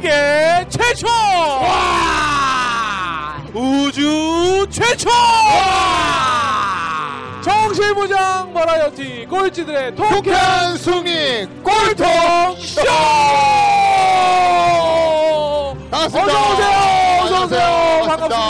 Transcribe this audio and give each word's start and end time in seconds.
세계 0.00 0.66
최초 0.70 1.06
와 1.08 1.66
우주 3.52 4.66
최초 4.70 5.10
와 5.10 5.14
정실부장 7.44 8.52
버라이어티 8.54 9.26
꼴찌들의 9.28 9.94
통쾌한 9.96 10.78
승리 10.78 11.46
꼴통 11.62 12.56
쇼 12.60 12.82
반갑습니다. 15.90 16.32
어서 16.32 16.52
오세요 16.52 16.70
어서 17.22 17.44
오세요 17.44 17.60
반갑습니다. 18.06 18.36
반갑습니다 18.36 18.40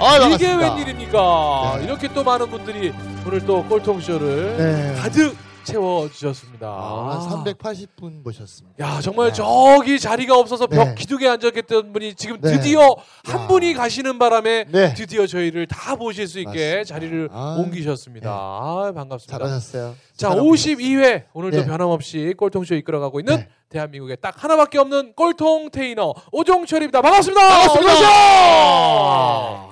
아, 0.00 0.14
이게 0.14 0.20
반갑습니다. 0.20 0.74
웬일입니까 0.74 1.74
네. 1.78 1.84
이렇게 1.84 2.06
또 2.14 2.22
많은 2.22 2.48
분들이 2.48 2.92
오늘 3.26 3.44
또 3.44 3.64
꼴통 3.64 4.00
쇼를 4.00 4.56
네. 4.56 4.94
가득 5.02 5.36
채워주셨습니다. 5.72 6.66
아, 6.66 7.28
한 7.30 7.44
380분 7.44 8.22
모셨습니다. 8.22 8.84
야 8.84 9.00
정말 9.00 9.28
네. 9.28 9.34
저기 9.34 10.00
자리가 10.00 10.36
없어서 10.38 10.66
벽 10.66 10.84
네. 10.84 10.94
기둥에 10.94 11.28
앉았던 11.28 11.92
분이 11.92 12.14
지금 12.14 12.40
네. 12.40 12.52
드디어 12.56 12.96
한 13.24 13.42
야. 13.42 13.46
분이 13.46 13.74
가시는 13.74 14.18
바람에 14.18 14.64
네. 14.68 14.94
드디어 14.94 15.26
저희를 15.26 15.66
다 15.66 15.96
보실 15.96 16.26
수 16.26 16.38
있게 16.38 16.76
맞습니다. 16.78 16.84
자리를 16.84 17.28
아, 17.32 17.56
옮기셨습니다. 17.58 18.28
네. 18.30 18.34
아, 18.36 18.92
반갑습니다. 18.94 19.38
잘하셨어요. 19.38 19.94
자, 20.16 20.30
잘하고 20.30 20.50
52회 20.52 21.24
오늘도 21.32 21.58
네. 21.58 21.66
변함없이 21.66 22.34
꼴통쇼 22.36 22.74
이끌어가고 22.76 23.20
있는 23.20 23.36
네. 23.36 23.48
대한민국에 23.68 24.16
딱 24.16 24.42
하나밖에 24.42 24.78
없는 24.78 25.12
꼴통 25.14 25.70
테이너 25.70 26.14
오종철입니다. 26.32 27.02
반갑습니다. 27.02 27.40
반갑습니다. 27.40 27.90
어서 27.90 27.96
오세요. 27.96 29.68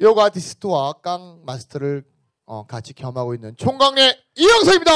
요가 0.00 0.24
아티스트와 0.24 0.94
깡 0.94 1.40
마스터를 1.46 2.02
어, 2.52 2.66
같이 2.66 2.92
겸하고 2.92 3.32
있는 3.32 3.56
총각내 3.56 4.14
이영석입니다. 4.36 4.92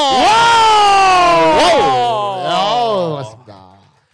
와우! 2.45 3.15
반갑습니다. 3.15 3.67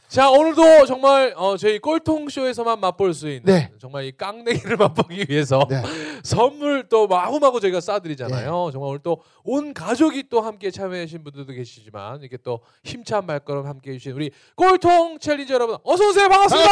자 0.07 0.29
오늘도 0.29 0.85
정말 0.85 1.33
어, 1.35 1.57
저희 1.57 1.77
꼴통 1.79 2.29
쇼에서만 2.29 2.79
맛볼 2.79 3.13
수 3.13 3.27
있는 3.27 3.43
네. 3.43 3.69
정말 3.81 4.05
이 4.05 4.13
깡냉이를 4.15 4.77
맛보기 4.87 5.25
위해서 5.27 5.67
네. 5.69 5.83
선물 6.23 6.87
또 6.87 7.05
마구마구 7.07 7.59
저희가 7.59 7.79
쏴드리잖아요. 7.79 8.71
정말 8.71 8.89
오늘 8.91 8.99
또 8.99 9.17
온 9.43 9.73
가족이 9.73 10.29
또 10.29 10.39
함께 10.39 10.71
참여하신 10.71 11.25
분들도 11.25 11.51
계시지만 11.51 12.21
이렇게 12.21 12.37
또 12.37 12.61
힘찬 12.85 13.25
발걸음 13.25 13.65
함께 13.65 13.91
해주신 13.91 14.13
우리 14.13 14.31
꼴통 14.55 15.19
challenger 15.19 15.53
여러분 15.55 15.75
어서 15.83 16.07
오세요 16.07 16.29
반갑습니다. 16.29 16.69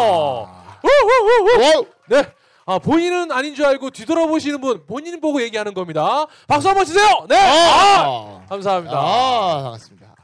오! 0.00 0.48
우후후후. 0.82 1.62
와우! 1.62 1.86
네. 2.08 2.24
아 2.66 2.78
본인은 2.78 3.30
아닌 3.30 3.54
줄 3.54 3.66
알고 3.66 3.90
뒤돌아보시는 3.90 4.60
분 4.60 4.86
본인 4.86 5.20
보고 5.20 5.42
얘기하는 5.42 5.74
겁니다. 5.74 6.26
박수 6.48 6.68
한번 6.68 6.86
주세요. 6.86 7.26
네. 7.28 7.36
아, 7.36 8.40
아, 8.42 8.46
감사합니다. 8.48 8.96
아, 8.98 9.62
반갑습니다. 9.62 10.14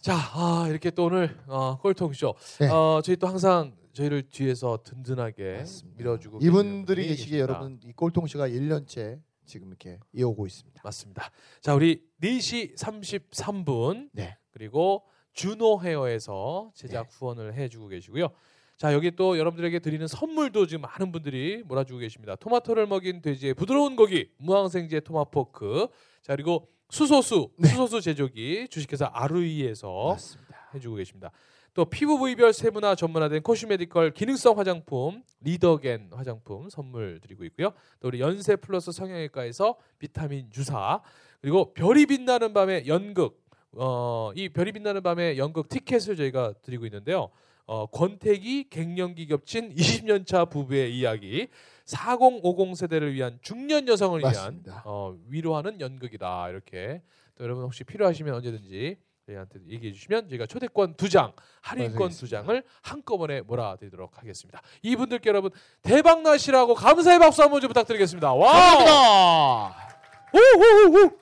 자, 0.00 0.14
아, 0.34 0.66
이렇게 0.68 0.90
또 0.90 1.06
오늘 1.06 1.38
어, 1.46 1.78
꼴통쇼. 1.78 2.34
네. 2.60 2.68
어, 2.68 3.00
저희 3.04 3.16
또 3.16 3.26
항상 3.26 3.74
저희를 3.92 4.24
뒤에서 4.30 4.78
든든하게 4.84 5.58
맞습니다. 5.58 5.98
밀어주고 5.98 6.38
이분들이 6.42 7.06
계시기에 7.08 7.40
여러분 7.40 7.78
이 7.84 7.92
꼴통씨가 7.92 8.48
1년째 8.48 9.20
지금 9.46 9.68
이렇게 9.68 9.98
이어오고 10.12 10.46
있습니다. 10.46 10.80
맞습니다. 10.84 11.30
자, 11.60 11.74
우리 11.74 12.02
4시 12.20 12.76
33분 12.76 14.10
네. 14.12 14.36
그리고 14.50 15.04
준호 15.32 15.82
헤어에서 15.82 16.70
제작 16.74 17.08
후원을 17.10 17.54
해주고 17.54 17.88
계시고요. 17.88 18.28
자, 18.76 18.92
여기 18.92 19.10
또 19.12 19.38
여러분들에게 19.38 19.78
드리는 19.78 20.06
선물도 20.06 20.66
지금 20.66 20.82
많은 20.82 21.12
분들이 21.12 21.62
몰아주고 21.66 22.00
계십니다. 22.00 22.34
토마토를 22.36 22.86
먹인 22.86 23.22
돼지의 23.22 23.54
부드러운 23.54 23.94
고기, 23.94 24.30
무항생제 24.38 25.00
토마포크. 25.00 25.86
자, 26.22 26.34
그리고 26.34 26.68
수소수, 26.90 27.50
네. 27.56 27.68
수소수 27.68 28.00
제조기 28.00 28.68
주식회사 28.68 29.10
아루이에서 29.12 30.08
맞습니다. 30.08 30.70
해주고 30.74 30.96
계십니다. 30.96 31.30
또 31.74 31.86
피부 31.86 32.18
부위별 32.18 32.52
세분화 32.52 32.96
전문화된 32.96 33.42
코시메디컬 33.42 34.12
기능성 34.12 34.58
화장품 34.58 35.22
리더겐 35.40 36.10
화장품 36.12 36.68
선물 36.68 37.18
드리고 37.20 37.44
있고요. 37.44 37.72
또 38.00 38.08
우리 38.08 38.20
연세 38.20 38.56
플러스 38.56 38.92
성형외과에서 38.92 39.76
비타민 39.98 40.50
주사 40.50 41.00
그리고 41.40 41.72
별이 41.72 42.04
빛나는 42.04 42.52
밤의 42.52 42.88
연극 42.88 43.42
어, 43.72 44.32
이 44.34 44.50
별이 44.50 44.72
빛나는 44.72 45.02
밤의 45.02 45.38
연극 45.38 45.70
티켓을 45.70 46.16
저희가 46.16 46.52
드리고 46.60 46.84
있는데요. 46.84 47.30
어, 47.66 47.86
권태기 47.86 48.68
갱년기 48.70 49.26
겹친 49.26 49.74
20년 49.76 50.26
차 50.26 50.44
부부의 50.44 50.96
이야기 50.96 51.48
4050 51.84 52.76
세대를 52.76 53.14
위한 53.14 53.38
중년 53.42 53.86
여성을 53.88 54.18
위한 54.20 54.32
맞습니다. 54.34 54.82
어, 54.84 55.16
위로하는 55.28 55.80
연극이다 55.80 56.48
이렇게 56.50 57.02
또 57.36 57.44
여러분 57.44 57.64
혹시 57.64 57.84
필요하시면 57.84 58.34
언제든지 58.34 58.96
저희한테 59.26 59.60
얘기해 59.68 59.92
주시면 59.92 60.28
저희가 60.28 60.46
초대권 60.46 60.94
두 60.96 61.08
장, 61.08 61.32
할인권 61.60 62.10
두. 62.10 62.28
장을 62.28 62.62
한꺼번에 62.82 63.40
몰아드리도록 63.42 64.18
하겠습니다. 64.18 64.60
이분들께 64.82 65.28
여러분 65.28 65.50
대박 65.82 66.22
나시라고 66.22 66.74
감사의 66.74 67.18
박수 67.20 67.42
한번 67.42 67.60
좀 67.60 67.68
부탁드리겠습니다. 67.68 68.32
와! 68.34 68.52
감사합니다. 68.52 69.98
우후후후. 70.34 71.18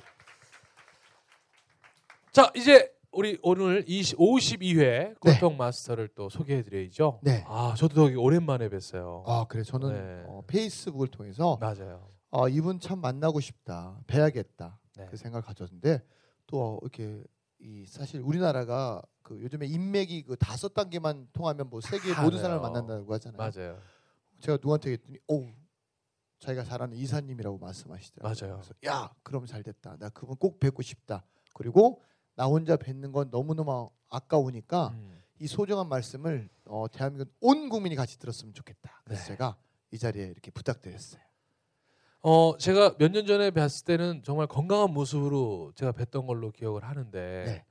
자 2.33 2.50
이제 2.55 2.91
우리 3.12 3.38
오늘 3.43 3.84
20, 3.88 4.19
52회 4.19 5.19
꼴통 5.19 5.56
마스터를 5.56 6.09
또 6.15 6.28
소개해드려야죠. 6.28 7.21
네. 7.22 7.44
아 7.47 7.75
저도 7.76 8.06
되게 8.06 8.16
오랜만에 8.16 8.69
뵀어요. 8.69 9.25
아 9.26 9.47
그래 9.48 9.65
저는 9.65 9.88
네. 9.93 10.25
어, 10.28 10.43
페이스북을 10.47 11.09
통해서 11.09 11.59
맞아요. 11.60 12.09
아, 12.32 12.49
이분 12.49 12.78
참 12.78 13.00
만나고 13.00 13.41
싶다, 13.41 13.99
뵈야겠다 14.06 14.78
네. 14.97 15.06
그 15.10 15.16
생각 15.16 15.38
을 15.38 15.43
가졌는데 15.43 16.00
또 16.47 16.78
이렇게 16.82 17.25
이 17.59 17.84
사실 17.87 18.20
우리나라가 18.20 19.03
그 19.22 19.41
요즘에 19.43 19.66
인맥이 19.66 20.22
그 20.22 20.37
다섯 20.37 20.72
단계만 20.72 21.28
통하면 21.32 21.69
뭐 21.69 21.81
세계 21.81 22.12
아, 22.12 22.22
모든 22.22 22.38
네. 22.38 22.43
사람을 22.43 22.62
만난다고 22.62 23.12
하잖아요. 23.15 23.38
맞아요. 23.38 23.78
제가 24.38 24.59
누구한테 24.59 24.93
했더니 24.93 25.19
오 25.26 25.49
자기가 26.38 26.62
잘 26.62 26.81
아는 26.81 26.97
이사님이라고 26.97 27.59
말씀하시더라고요. 27.59 28.34
맞아요. 28.41 28.60
그래서 28.60 28.75
야 28.87 29.12
그럼 29.25 29.47
잘 29.47 29.65
됐다. 29.65 29.97
나 29.99 30.09
그분 30.10 30.37
꼭 30.37 30.60
뵙고 30.60 30.82
싶다. 30.82 31.25
그리고 31.54 32.00
나 32.37 32.47
혼자 32.47 32.77
뵙는 32.77 33.13
건 33.13 33.29
너무너무 33.31 33.91
아까우니까 34.09 34.89
음. 34.89 35.23
이 35.39 35.47
소중한 35.47 35.89
말씀을 35.89 36.49
어, 36.67 36.87
대한민국 36.91 37.33
온 37.41 37.69
국민이 37.69 37.97
같이 37.97 38.19
들었으면 38.19 38.55
좋겠다. 38.55 39.03
그래서 39.05 39.23
네. 39.23 39.29
제가 39.29 39.57
이 39.91 39.99
자리에 39.99 40.27
이렇게 40.27 40.51
부탁드렸어요. 40.51 41.21
어 42.23 42.57
제가 42.59 42.97
몇 42.99 43.12
년 43.12 43.25
전에 43.27 43.50
뵀을 43.50 43.87
때는 43.87 44.23
정말 44.25 44.47
건강한 44.47 44.93
모습으로 44.93 45.73
제가 45.75 45.93
뵀던 45.93 46.27
걸로 46.27 46.50
기억을 46.50 46.85
하는데 46.85 47.44
네. 47.47 47.65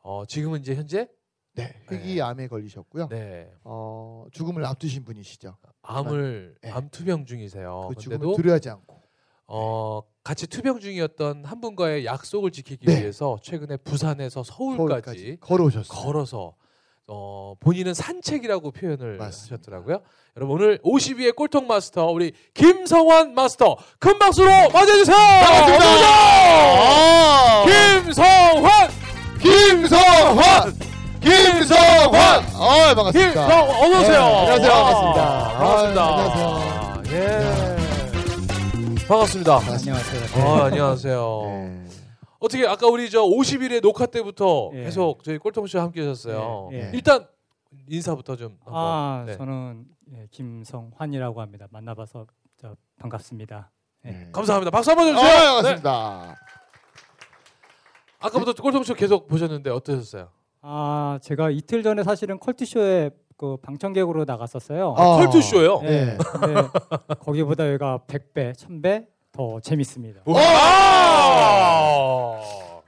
어 0.00 0.26
지금은 0.26 0.58
이제 0.60 0.74
현재 0.74 1.08
네, 1.54 1.72
네. 1.88 1.96
희귀암에 1.96 2.48
걸리셨고요. 2.48 3.08
네 3.08 3.52
어, 3.62 4.26
죽음을 4.32 4.64
앞두신 4.64 5.04
분이시죠. 5.04 5.56
암을 5.82 6.56
네. 6.62 6.70
암 6.70 6.88
투병 6.90 7.26
중이세요. 7.26 7.88
그 7.90 7.94
죽음을 7.94 8.34
두려워하지 8.34 8.70
않고. 8.70 9.00
어 9.46 10.02
같이 10.24 10.46
투병 10.46 10.80
중이었던 10.80 11.44
한 11.44 11.60
분과의 11.60 12.04
약속을 12.06 12.52
지키기 12.52 12.86
네. 12.86 13.00
위해서 13.00 13.38
최근에 13.42 13.76
부산에서 13.78 14.42
서울까지, 14.44 14.76
서울까지 14.76 15.36
걸어오셨어요. 15.40 16.00
걸어서 16.02 16.54
어 17.08 17.54
본인은 17.58 17.94
산책이라고 17.94 18.70
표현을 18.70 19.16
맞습니다. 19.16 19.54
하셨더라고요. 19.56 20.00
여러분 20.36 20.56
오늘 20.56 20.78
52회 20.78 21.34
꼴통 21.34 21.66
마스터 21.66 22.06
우리 22.06 22.32
김성환 22.54 23.34
마스터 23.34 23.76
큰 23.98 24.18
박수로 24.18 24.48
맞이해주세요. 24.72 25.16
반갑습니다. 25.16 25.86
아, 26.84 27.64
김성환 27.66 29.02
김성환, 29.42 30.78
김성환. 31.20 32.44
아, 32.54 32.94
반갑습니다. 32.94 33.12
김성 33.12 33.70
어서 33.70 34.00
오세요. 34.00 34.20
네, 34.20 34.38
안녕하세요. 34.38 34.70
와, 34.70 34.84
반갑습니다. 34.84 35.58
반갑습니다. 35.58 36.02
아, 36.02 36.08
안녕하세요. 36.12 36.71
예. 39.12 39.14
반갑습니다. 39.14 39.58
반갑습니다. 39.58 40.40
아, 40.40 40.64
안녕하세요. 40.64 41.42
네. 41.44 41.84
어떻게 42.38 42.66
아까 42.66 42.86
우리 42.86 43.10
저 43.10 43.22
50일의 43.22 43.82
녹화 43.82 44.06
때부터 44.06 44.70
예. 44.72 44.84
계속 44.84 45.22
저희 45.22 45.36
꼴통쇼 45.36 45.78
함께 45.78 46.00
하셨어요. 46.00 46.70
예, 46.72 46.86
예. 46.86 46.90
일단 46.94 47.26
인사부터 47.88 48.36
좀 48.36 48.56
한번. 48.64 48.74
아, 48.74 49.24
네. 49.26 49.36
저는 49.36 49.84
예, 50.14 50.26
김성환이라고 50.30 51.42
합니다. 51.42 51.66
만나봐서 51.70 52.26
저, 52.56 52.74
반갑습니다. 53.00 53.70
네. 54.02 54.30
감사합니다. 54.32 54.70
박수 54.70 54.90
한번 54.90 55.08
아, 55.08 55.20
주세요. 55.20 55.30
네. 55.30 55.46
반갑습니다. 55.46 56.36
아까부터 58.18 58.54
꼴통쇼 58.54 58.94
계속 58.94 59.28
보셨는데 59.28 59.68
어떠셨어요? 59.68 60.30
아, 60.62 61.18
제가 61.22 61.50
이틀 61.50 61.82
전에 61.82 62.02
사실은 62.02 62.38
컬투쇼에 62.38 63.10
그 63.36 63.56
방청객으로 63.58 64.24
나갔었어요. 64.24 64.94
아, 64.96 65.16
컬투쇼요? 65.16 65.80
예, 65.84 65.88
네. 65.88 66.16
근데 66.18 66.68
거기보다 67.20 67.66
여기가 67.68 68.00
100배, 68.06 68.54
1000배 68.54 69.06
더 69.32 69.60
재밌습니다. 69.60 70.22
와! 70.26 70.42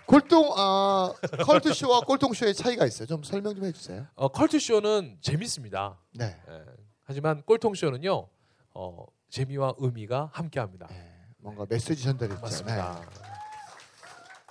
꼴통 0.07 0.53
아 0.57 1.13
컬투쇼와 1.45 2.01
꼴통쇼의 2.03 2.55
차이가 2.55 2.85
있어요. 2.87 3.07
좀 3.07 3.23
설명 3.23 3.55
좀 3.55 3.65
해주세요. 3.65 4.07
어, 4.15 4.29
컬투쇼는 4.29 5.19
재밌습니다. 5.23 5.99
네. 6.13 6.37
예. 6.49 6.63
하지만 7.05 7.43
꼴통쇼는요. 7.43 8.29
어, 8.75 9.07
재미와 9.31 9.75
의미가 9.79 10.31
함께합니다. 10.33 10.87
네. 10.89 11.11
뭔가 11.39 11.65
메시지 11.69 12.03
전달이 12.05 12.35
맞습니다. 12.41 13.01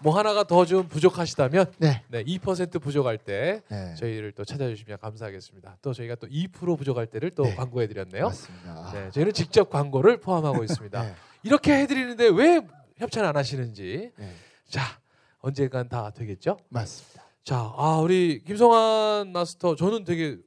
뭐 0.01 0.17
하나가 0.17 0.43
더 0.43 0.65
좀 0.65 0.87
부족하시다면 0.87 1.73
네. 1.77 2.01
네, 2.07 2.23
2% 2.23 2.81
부족할 2.81 3.17
때 3.17 3.61
네. 3.69 3.93
저희를 3.95 4.31
또 4.31 4.43
찾아주시면 4.43 4.97
감사하겠습니다. 4.99 5.77
또 5.81 5.93
저희가 5.93 6.15
또 6.15 6.27
2% 6.27 6.77
부족할 6.77 7.05
때를 7.07 7.31
또 7.31 7.43
네. 7.43 7.55
광고해 7.55 7.87
드렸네요. 7.87 8.25
맞습니다. 8.25 8.91
네, 8.93 9.11
저희는 9.11 9.33
직접 9.33 9.69
광고를 9.69 10.17
포함하고 10.19 10.63
있습니다. 10.65 11.03
네. 11.03 11.13
이렇게 11.43 11.73
해드리는데 11.79 12.29
왜 12.33 12.61
협찬 12.97 13.25
안 13.25 13.35
하시는지 13.37 14.11
네. 14.17 14.31
자 14.67 14.81
언젠간 15.39 15.89
다 15.89 16.09
되겠죠? 16.11 16.57
맞습니다. 16.69 17.23
자, 17.43 17.57
아 17.75 17.99
우리 18.01 18.41
김성환 18.45 19.31
마스터 19.31 19.75
저는 19.75 20.05
되게 20.05 20.37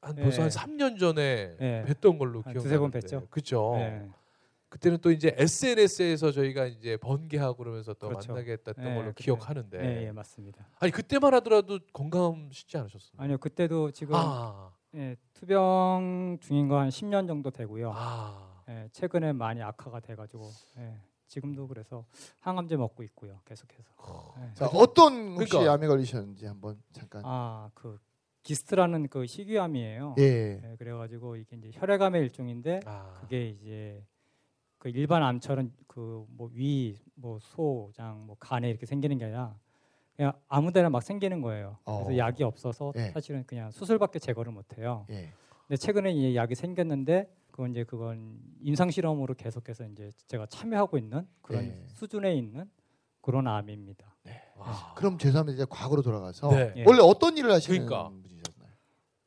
한 0.00 0.16
벌써 0.16 0.42
네. 0.42 0.42
한 0.42 0.50
3년 0.50 0.98
전에 0.98 1.56
네. 1.58 1.84
뵀던 1.86 2.18
걸로 2.18 2.42
한 2.42 2.52
기억나는데 2.54 2.62
두세 2.62 2.78
번 2.78 2.90
뵀죠. 2.90 3.30
그렇죠. 3.30 3.74
네. 4.74 4.78
그때는 4.78 4.98
또 4.98 5.10
이제 5.12 5.32
SNS에서 5.36 6.32
저희가 6.32 6.66
이제 6.66 6.96
번개하고 6.96 7.56
그러면서 7.56 7.94
또 7.94 8.08
그렇죠. 8.08 8.32
만나게 8.32 8.52
했던 8.52 8.74
네, 8.76 8.94
걸로 8.94 9.08
그때. 9.10 9.22
기억하는데 9.24 9.78
예, 10.02 10.06
예, 10.06 10.12
맞습니다. 10.12 10.66
아니 10.80 10.90
그때만 10.90 11.32
하더라도 11.34 11.78
건강하시지 11.92 12.76
않으셨어요? 12.76 13.12
아니요, 13.18 13.38
그때도 13.38 13.92
지금 13.92 14.14
아, 14.16 14.72
예, 14.96 15.16
투병 15.34 16.38
중인 16.40 16.66
거 16.68 16.76
한 16.78 16.88
10년 16.88 17.26
정도 17.28 17.50
되고요. 17.50 17.92
아, 17.94 18.62
예, 18.68 18.88
최근에 18.92 19.32
많이 19.32 19.62
악화가 19.62 20.00
돼가지고 20.00 20.50
예, 20.78 20.96
지금도 21.28 21.68
그래서 21.68 22.04
항암제 22.40 22.76
먹고 22.76 23.02
있고요. 23.04 23.40
계속해서. 23.44 23.90
예. 24.40 24.54
자 24.54 24.66
어떤 24.66 25.34
혹시 25.36 25.50
그러니까. 25.50 25.72
암에 25.74 25.86
걸리셨는지 25.86 26.46
한번 26.46 26.82
잠깐. 26.92 27.22
아, 27.24 27.70
그 27.74 27.98
기스트라는 28.42 29.08
그 29.08 29.24
희귀암이에요. 29.24 30.16
예. 30.18 30.60
예, 30.64 30.76
그래가지고 30.78 31.36
이게 31.36 31.56
이제 31.56 31.70
혈액암의 31.74 32.20
일종인데 32.22 32.80
아, 32.86 33.14
그게 33.20 33.48
이제 33.48 34.04
그 34.84 34.90
일반 34.90 35.22
암처럼 35.22 35.72
그 35.86 36.26
뭐 36.36 36.50
위, 36.52 36.98
뭐 37.14 37.38
소장, 37.40 38.26
뭐 38.26 38.36
간에 38.38 38.68
이렇게 38.68 38.84
생기는 38.84 39.16
게 39.16 39.24
아니라 39.24 39.56
그냥 40.14 40.32
아무데나 40.46 40.90
막 40.90 41.02
생기는 41.02 41.40
거예요. 41.40 41.78
그래서 41.84 42.10
어. 42.10 42.16
약이 42.18 42.42
없어서 42.44 42.92
예. 42.96 43.08
사실은 43.10 43.44
그냥 43.46 43.70
수술밖에 43.70 44.18
제거를 44.18 44.52
못 44.52 44.76
해요. 44.76 45.06
예. 45.08 45.32
근데 45.66 45.76
최근에 45.78 46.12
이 46.12 46.36
약이 46.36 46.54
생겼는데 46.54 47.34
그건 47.50 47.70
이제 47.70 47.84
그건 47.84 48.38
임상 48.60 48.90
실험으로 48.90 49.32
계속해서 49.34 49.86
이제 49.86 50.10
제가 50.26 50.44
참여하고 50.46 50.98
있는 50.98 51.26
그런 51.40 51.64
네. 51.68 51.82
수준에 51.86 52.34
있는 52.36 52.68
그런 53.22 53.46
암입니다. 53.48 54.14
아, 54.58 54.92
그럼 54.96 55.16
죄송합니다. 55.16 55.54
이제 55.54 55.66
과거로 55.70 56.02
돌아가서 56.02 56.50
네. 56.50 56.74
예. 56.76 56.84
원래 56.86 57.00
어떤 57.00 57.38
일을 57.38 57.50
하시는 57.50 57.86
그러니까. 57.86 58.10
분이셨나요? 58.10 58.70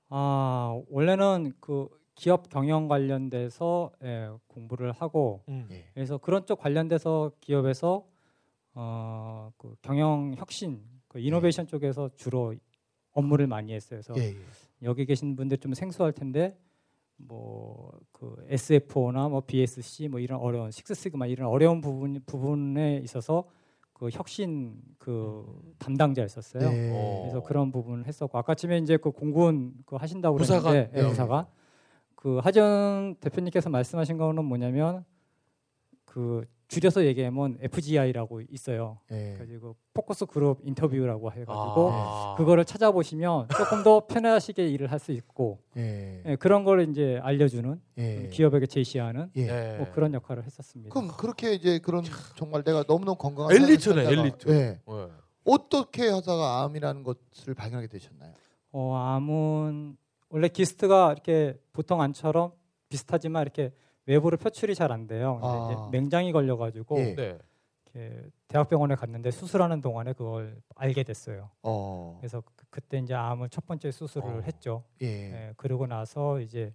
아 0.10 0.82
원래는 0.90 1.54
그 1.60 1.90
기업 2.18 2.50
경영 2.50 2.88
관련돼서 2.88 3.92
예, 4.04 4.30
공부를 4.48 4.92
하고 4.92 5.44
음. 5.48 5.68
예. 5.72 5.86
그래서 5.94 6.18
그런 6.18 6.46
쪽 6.46 6.60
관련돼서 6.60 7.32
기업에서 7.40 8.06
어, 8.74 9.52
그 9.58 9.76
경영 9.82 10.34
혁신, 10.38 10.84
그 11.08 11.20
이노베이션 11.20 11.68
쪽에서 11.68 12.10
주로 12.16 12.54
업무를 13.14 13.48
많이 13.48 13.74
했어요. 13.74 14.02
그래서 14.04 14.22
예. 14.22 14.36
예. 14.36 14.42
여기 14.84 15.06
계신 15.06 15.36
분들 15.36 15.58
좀 15.60 15.74
생소할 15.74 16.12
텐데 16.12 16.58
뭐 17.16 17.88
그 18.20 18.36
SFO나 18.50 19.30
뭐 19.30 19.42
BSC 19.46 20.08
뭐 20.08 20.20
이런 20.20 20.40
어려운 20.40 20.72
식스 20.72 20.96
시그마 20.96 21.28
이런 21.28 21.50
어려운 21.50 21.82
부분 21.82 22.20
부분에 22.26 23.02
있어서 23.04 23.46
그 23.94 24.10
혁신 24.12 24.76
그 24.98 25.46
담당자였었어요. 25.78 26.70
네. 26.70 26.92
어. 26.94 27.22
그래서 27.24 27.44
그런 27.44 27.72
부분을 27.72 28.08
했었고 28.08 28.38
아까쯤에 28.40 28.80
이제 28.80 28.98
그 28.98 29.12
공군 29.12 29.74
그 29.86 29.96
하신다고. 29.96 30.38
그랬는데 30.38 30.92
예, 30.96 31.02
네. 31.02 31.08
부사관 31.08 31.46
그 32.18 32.40
하전 32.40 33.16
대표님께서 33.22 33.70
말씀하신 33.70 34.18
거는 34.18 34.44
뭐냐면 34.44 35.06
그 36.04 36.44
줄여서 36.68 37.06
얘기하면 37.06 37.58
FGI라고 37.62 38.42
있어요. 38.50 39.00
예. 39.12 39.36
그리고 39.38 39.76
포커스 39.94 40.26
그룹 40.26 40.60
인터뷰라고 40.64 41.32
해가지고 41.32 41.92
아. 41.94 42.36
그거를 42.38 42.66
찾아보시면 42.66 43.48
조금 43.56 43.84
더 43.84 44.06
편하시게 44.08 44.68
일을 44.68 44.92
할 44.92 45.00
수 45.00 45.12
있고 45.12 45.60
예. 45.78 46.24
예, 46.26 46.36
그런 46.38 46.64
걸 46.64 46.90
이제 46.90 47.20
알려주는 47.22 47.80
예. 48.00 48.30
기업에게 48.34 48.66
제시하는 48.66 49.30
예. 49.36 49.46
네. 49.46 49.78
뭐 49.78 49.92
그런 49.92 50.14
역할을 50.16 50.44
했었습니다. 50.44 50.92
그럼 50.94 51.16
그렇게 51.16 51.54
이제 51.54 51.78
그런 51.80 52.04
정말 52.36 52.64
내가 52.64 52.84
너무너무 52.88 53.16
건강한 53.16 53.56
엘리트네, 53.56 54.06
엘리트. 54.08 54.50
예. 54.50 54.54
네. 54.54 55.08
어떻게 55.46 56.10
하다가 56.10 56.64
암이라는 56.64 57.04
것을 57.04 57.54
발견하게 57.54 57.88
되셨나요? 57.88 58.34
어, 58.72 58.96
암은 58.96 59.98
원래 60.30 60.48
기스트가 60.48 61.14
이렇게 61.14 61.58
보통 61.74 62.02
암처럼 62.02 62.52
비슷하지만 62.90 63.44
이렇게 63.44 63.72
외부로 64.06 64.38
표출이 64.38 64.76
잘 64.76 64.92
안 64.92 65.08
돼요. 65.08 65.40
근데 65.42 65.48
아. 65.48 65.72
이제 65.72 65.98
맹장이 65.98 66.32
걸려가지고 66.32 66.98
예. 67.00 67.16
네. 67.16 67.38
이렇게 67.94 68.24
대학병원에 68.48 68.96
갔는데 68.96 69.32
수술하는 69.32 69.82
동안에 69.82 70.14
그걸 70.14 70.62
알게 70.76 71.04
됐어요. 71.04 71.50
어. 71.64 72.18
그래서 72.20 72.42
그, 72.70 72.82
때 72.82 73.00
이제 73.00 73.14
암을 73.14 73.50
첫 73.50 73.66
번째 73.66 73.92
수술을 73.92 74.30
어. 74.30 74.42
했죠. 74.42 74.84
예. 75.02 75.08
예, 75.08 75.54
그러고 75.58 75.88
나서 75.88 76.40
이제 76.40 76.74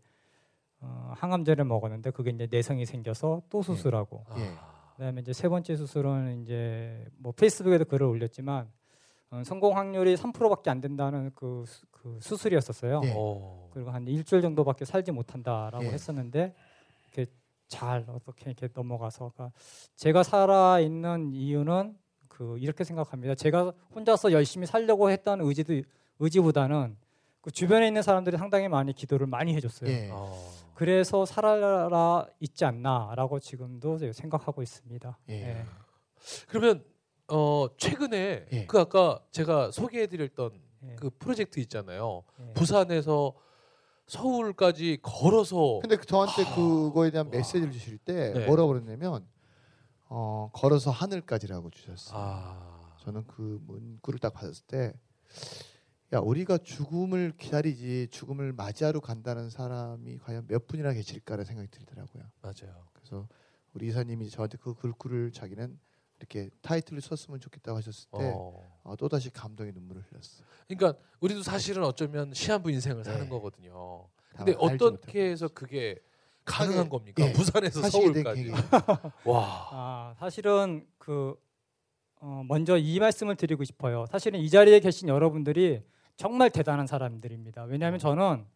어, 0.81 1.13
항암제를 1.17 1.65
먹었는데 1.65 2.11
그게 2.11 2.31
이제 2.31 2.49
내성이 2.51 2.85
생겨서 2.85 3.43
또 3.49 3.63
수술하고 3.63 4.25
예. 4.37 4.53
그다음에 4.97 5.21
이제 5.21 5.33
세 5.33 5.49
번째 5.49 5.77
수술은 5.77 6.43
이제 6.43 7.07
뭐 7.17 7.33
페이스북에도 7.33 7.85
글을 7.85 8.07
올렸지만 8.07 8.67
어, 8.67 8.71
성공 9.45 9.77
확률이 9.77 10.15
3%밖에 10.15 10.69
안 10.71 10.81
된다는 10.81 11.31
그, 11.35 11.65
수, 11.67 11.87
그 11.91 12.19
수술이었었어요. 12.21 13.01
예. 13.05 13.15
어. 13.17 13.71
그리고 13.73 13.91
한 13.91 14.07
일주일 14.07 14.43
정도밖에 14.43 14.85
살지 14.85 15.11
못한다라고 15.13 15.85
예. 15.85 15.89
했었는데 15.89 16.55
이렇게 17.05 17.31
잘 17.67 18.05
어떻게 18.09 18.51
이렇게 18.51 18.69
넘어가서 18.75 19.33
그러니까 19.35 19.59
제가 19.97 20.23
살아 20.23 20.81
있는 20.81 21.33
이유는 21.33 21.97
그 22.29 22.59
이렇게 22.59 22.85
생각합니다. 22.85 23.35
제가 23.35 23.73
혼자서 23.95 24.33
열심히 24.33 24.67
살려고 24.67 25.11
했던 25.11 25.41
의지도 25.41 25.81
의지보다는 26.19 26.97
그 27.41 27.51
주변에 27.51 27.89
있는 27.89 28.03
사람들이 28.03 28.37
상당히 28.37 28.69
많이 28.69 28.93
기도를 28.93 29.27
많이 29.27 29.55
해줬어요. 29.55 29.91
예. 29.91 30.11
어. 30.13 30.33
그래서 30.75 31.25
살아라 31.25 32.27
있지 32.41 32.65
않나라고 32.65 33.41
지금도 33.41 33.99
생각하고 34.13 34.63
있습니다. 34.63 35.19
예. 35.31 35.35
예. 35.35 35.65
그러면 36.49 36.85
어 37.29 37.69
최근에 37.77 38.47
예. 38.53 38.67
그 38.67 38.79
아까 38.79 39.21
제가 39.31 39.71
소개해드렸던 39.71 40.61
예. 40.85 40.97
그 40.97 41.11
프로젝트 41.19 41.61
있잖아요. 41.61 42.25
예. 42.41 42.53
부산에서 42.55 43.35
서울까지 44.07 44.99
걸어서 45.03 45.79
근데 45.81 45.97
그 45.97 46.05
저한테 46.05 46.45
그거에 46.55 47.11
대한 47.11 47.27
와. 47.27 47.31
메시지를 47.33 47.73
주실 47.73 47.99
때 47.99 48.33
네. 48.33 48.47
뭐라고 48.47 48.69
그랬냐면 48.73 49.27
어, 50.15 50.51
걸어서 50.53 50.91
하늘까지라고 50.91 51.71
주셨어요. 51.71 52.19
아, 52.21 52.95
저는 52.99 53.25
그 53.27 53.59
문구를 53.67 54.19
딱 54.19 54.35
받았을 54.35 54.67
때, 54.67 54.93
야 56.13 56.19
우리가 56.19 56.59
죽음을 56.59 57.33
기다리지 57.39 58.09
죽음을 58.11 58.53
맞이하러 58.53 59.01
간다는 59.01 59.49
사람이 59.49 60.19
과연 60.19 60.47
몇 60.49 60.67
분이나 60.67 60.93
계실까라는 60.93 61.47
생각이 61.47 61.69
들더라고요. 61.71 62.25
맞아요. 62.43 62.85
그래서 62.93 63.27
우리 63.73 63.87
이사님이 63.87 64.29
저한테 64.29 64.59
그 64.59 64.75
글귀를 64.75 65.33
자기는 65.33 65.79
이렇게 66.23 66.51
타이틀을 66.63 67.01
썼으면 67.01 67.41
좋겠다고 67.41 67.77
하셨을 67.79 68.09
때 68.11 68.33
어. 68.35 68.79
어, 68.85 68.97
또 68.97 69.09
다시 69.09 69.31
감동의 69.31 69.73
눈물을 69.73 70.03
흘렸어요. 70.03 70.47
그러니까 70.69 70.99
우리도 71.21 71.43
사실은 71.43 71.85
어쩌면 71.85 72.33
시한부 72.33 72.71
인생을 72.71 73.05
사는 73.05 73.21
네. 73.21 73.29
거거든요. 73.29 74.09
다 74.33 74.45
근데 74.45 74.55
어떻게 74.59 75.31
해서 75.31 75.49
그게 75.49 75.99
가능한 76.45 76.81
하게, 76.81 76.89
겁니까? 76.89 77.25
예, 77.25 77.33
부산에서 77.33 77.83
서울까지. 77.89 78.51
와. 79.27 79.69
아, 79.71 80.15
사실은 80.19 80.87
그 80.99 81.35
어, 82.21 82.43
먼저 82.47 82.77
이 82.79 82.99
말씀을 82.99 83.37
드리고 83.37 83.65
싶어요. 83.65 84.07
사실은 84.07 84.41
이 84.41 84.49
자리에 84.49 84.81
계신 84.81 85.09
여러분들이 85.09 85.83
정말 86.17 86.51
대단한 86.51 86.87
사람들입니다. 86.87 87.65
왜냐하면 87.65 87.99
저는 87.99 88.47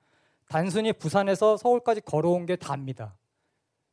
단순히 0.49 0.93
부산에서 0.93 1.57
서울까지 1.57 2.03
걸어온 2.03 2.47
게 2.47 2.57
다입니다. 2.57 3.17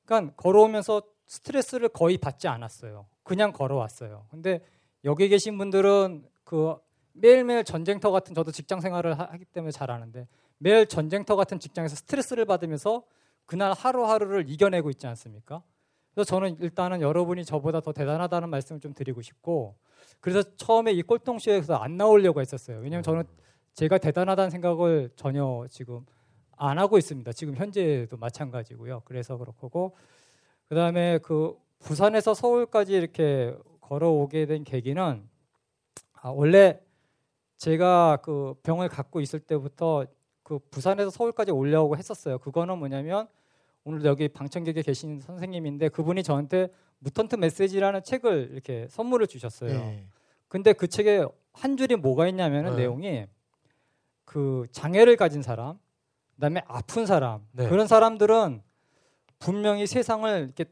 그러니까 0.06 0.36
걸어오면서 0.36 1.02
스트레스를 1.34 1.90
거의 1.90 2.18
받지 2.20 2.48
않았어요. 2.48 3.08
그냥 3.24 3.52
걸어왔어요. 3.52 4.28
근데 4.30 4.62
여기 5.04 5.30
계신 5.30 5.58
분들은 5.58 6.24
그 6.44 6.76
매일매일 7.14 7.64
전쟁터 7.64 8.12
같은 8.12 8.36
저도 8.36 8.52
직장 8.52 8.80
생활을 8.82 9.18
하- 9.20 9.26
하기 9.32 9.46
때문에 9.46 9.72
잘 9.72 9.90
아는데 9.90 10.28
매일 10.60 10.86
전쟁터 10.86 11.36
같은 11.36 11.60
직장에서 11.60 11.96
스트레스를 11.96 12.46
받으면서 12.46 13.04
그날 13.46 13.74
하루하루를 13.74 14.48
이겨내고 14.48 14.92
있지 14.92 15.08
않습니까? 15.08 15.64
그래서 16.14 16.28
저는 16.30 16.60
일단은 16.60 17.02
여러분이 17.02 17.46
저보다 17.46 17.80
더 17.82 17.92
대단하다는 17.94 18.50
말씀을 18.50 18.80
좀 18.80 18.94
드리고 18.94 19.22
싶고 19.24 19.76
그래서 20.20 20.44
처음에 20.56 20.92
이 20.92 21.02
꼴통쇼에서 21.02 21.76
안 21.76 21.98
나오려고 21.98 22.42
했었어요. 22.42 22.78
왜냐하면 22.78 23.02
저는 23.04 23.24
제가 23.74 23.98
대단하다는 23.98 24.52
생각을 24.52 25.10
전혀 25.16 25.66
지금 25.72 26.06
안 26.56 26.78
하고 26.78 27.00
있습니다. 27.00 27.32
지금 27.34 27.56
현재도 27.56 28.18
마찬가지고요. 28.18 29.02
그래서 29.06 29.38
그렇고 29.38 29.96
그다음에 30.74 31.20
그 31.20 31.56
부산에서 31.80 32.34
서울까지 32.34 32.94
이렇게 32.94 33.56
걸어오게 33.82 34.48
된 34.48 34.64
계기는 34.64 35.24
아, 36.14 36.30
원래 36.30 36.80
제가 37.58 38.18
그 38.24 38.56
병을 38.64 38.90
갖고 38.90 39.22
있을 39.22 39.40
때부터 39.40 40.08
그 40.42 40.58
부산에서 40.72 41.12
서울까지 41.12 41.52
올려오고 41.52 41.96
했었어요. 41.98 42.40
그거는 42.40 42.80
뭐냐면 42.80 43.28
오늘 43.84 44.04
여기 44.06 44.28
방청객에 44.28 44.82
계신 44.82 45.22
선생님인데 45.22 45.90
그분이 45.90 46.24
저한테 46.24 46.70
무턴트 47.00 47.36
메시지라는 47.36 48.02
책을 48.04 48.50
이렇게 48.54 48.88
선물을 48.90 49.28
주셨어요. 49.28 49.70
예. 49.70 50.06
근데 50.48 50.74
그 50.74 50.88
책에 50.88 51.24
한 51.52 51.78
줄이 51.78 51.96
뭐가 51.96 52.28
있냐면은 52.28 52.72
네. 52.72 52.78
내용이 52.78 53.28
그 54.26 54.66
장애를 54.72 55.18
가진 55.18 55.44
사람, 55.44 55.78
그다음에 56.36 56.64
아픈 56.66 57.06
사람 57.06 57.46
네. 57.52 57.68
그런 57.68 57.86
사람들은 57.86 58.64
분명히 59.44 59.86
세상을 59.86 60.44
이렇게 60.46 60.66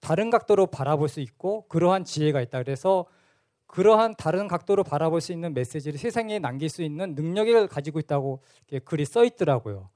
다른 0.00 0.30
각도로 0.30 0.66
바라볼 0.66 1.08
수 1.08 1.20
있고 1.20 1.66
그러한 1.68 2.04
지혜가 2.04 2.40
있다. 2.40 2.62
그래서 2.62 3.04
그러한 3.66 4.14
다른 4.16 4.48
각도로 4.48 4.82
바라볼 4.82 5.20
수 5.20 5.32
있는 5.32 5.52
메시지를 5.52 5.98
세상에 5.98 6.38
남길 6.38 6.70
수 6.70 6.82
있는 6.82 7.14
능력을 7.14 7.66
가지고 7.68 7.98
있다고 7.98 8.40
글이 8.84 9.04
써 9.04 9.24
있더라고요. 9.24 9.90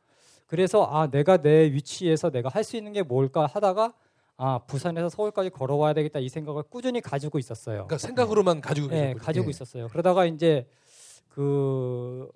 그래서 0.47 0.85
아 0.85 1.07
내가 1.11 1.39
내 1.39 1.73
위치에서 1.73 2.31
내가 2.31 2.51
할 2.51 2.65
수 2.65 2.77
있는 2.77 2.93
게 2.93 3.03
뭘까 3.03 3.47
하다가 3.47 3.95
아 4.37 4.59
부산에서 4.67 5.09
서울까지 5.09 5.51
걸어와야 5.51 5.95
되겠다 5.95 6.19
이 6.19 6.29
생각을 6.29 6.65
꾸준히 6.65 7.01
가지고 7.01 7.39
있었어요. 7.39 7.87
그러니까 7.87 7.99
생각으로만 7.99 8.61
가지고 8.61 8.89
네. 8.89 9.15
가지고 9.15 9.47
예. 9.47 9.51
있었어요. 9.51 9.89
그러다가 9.89 10.27
이제 10.27 10.69
그 11.29 12.29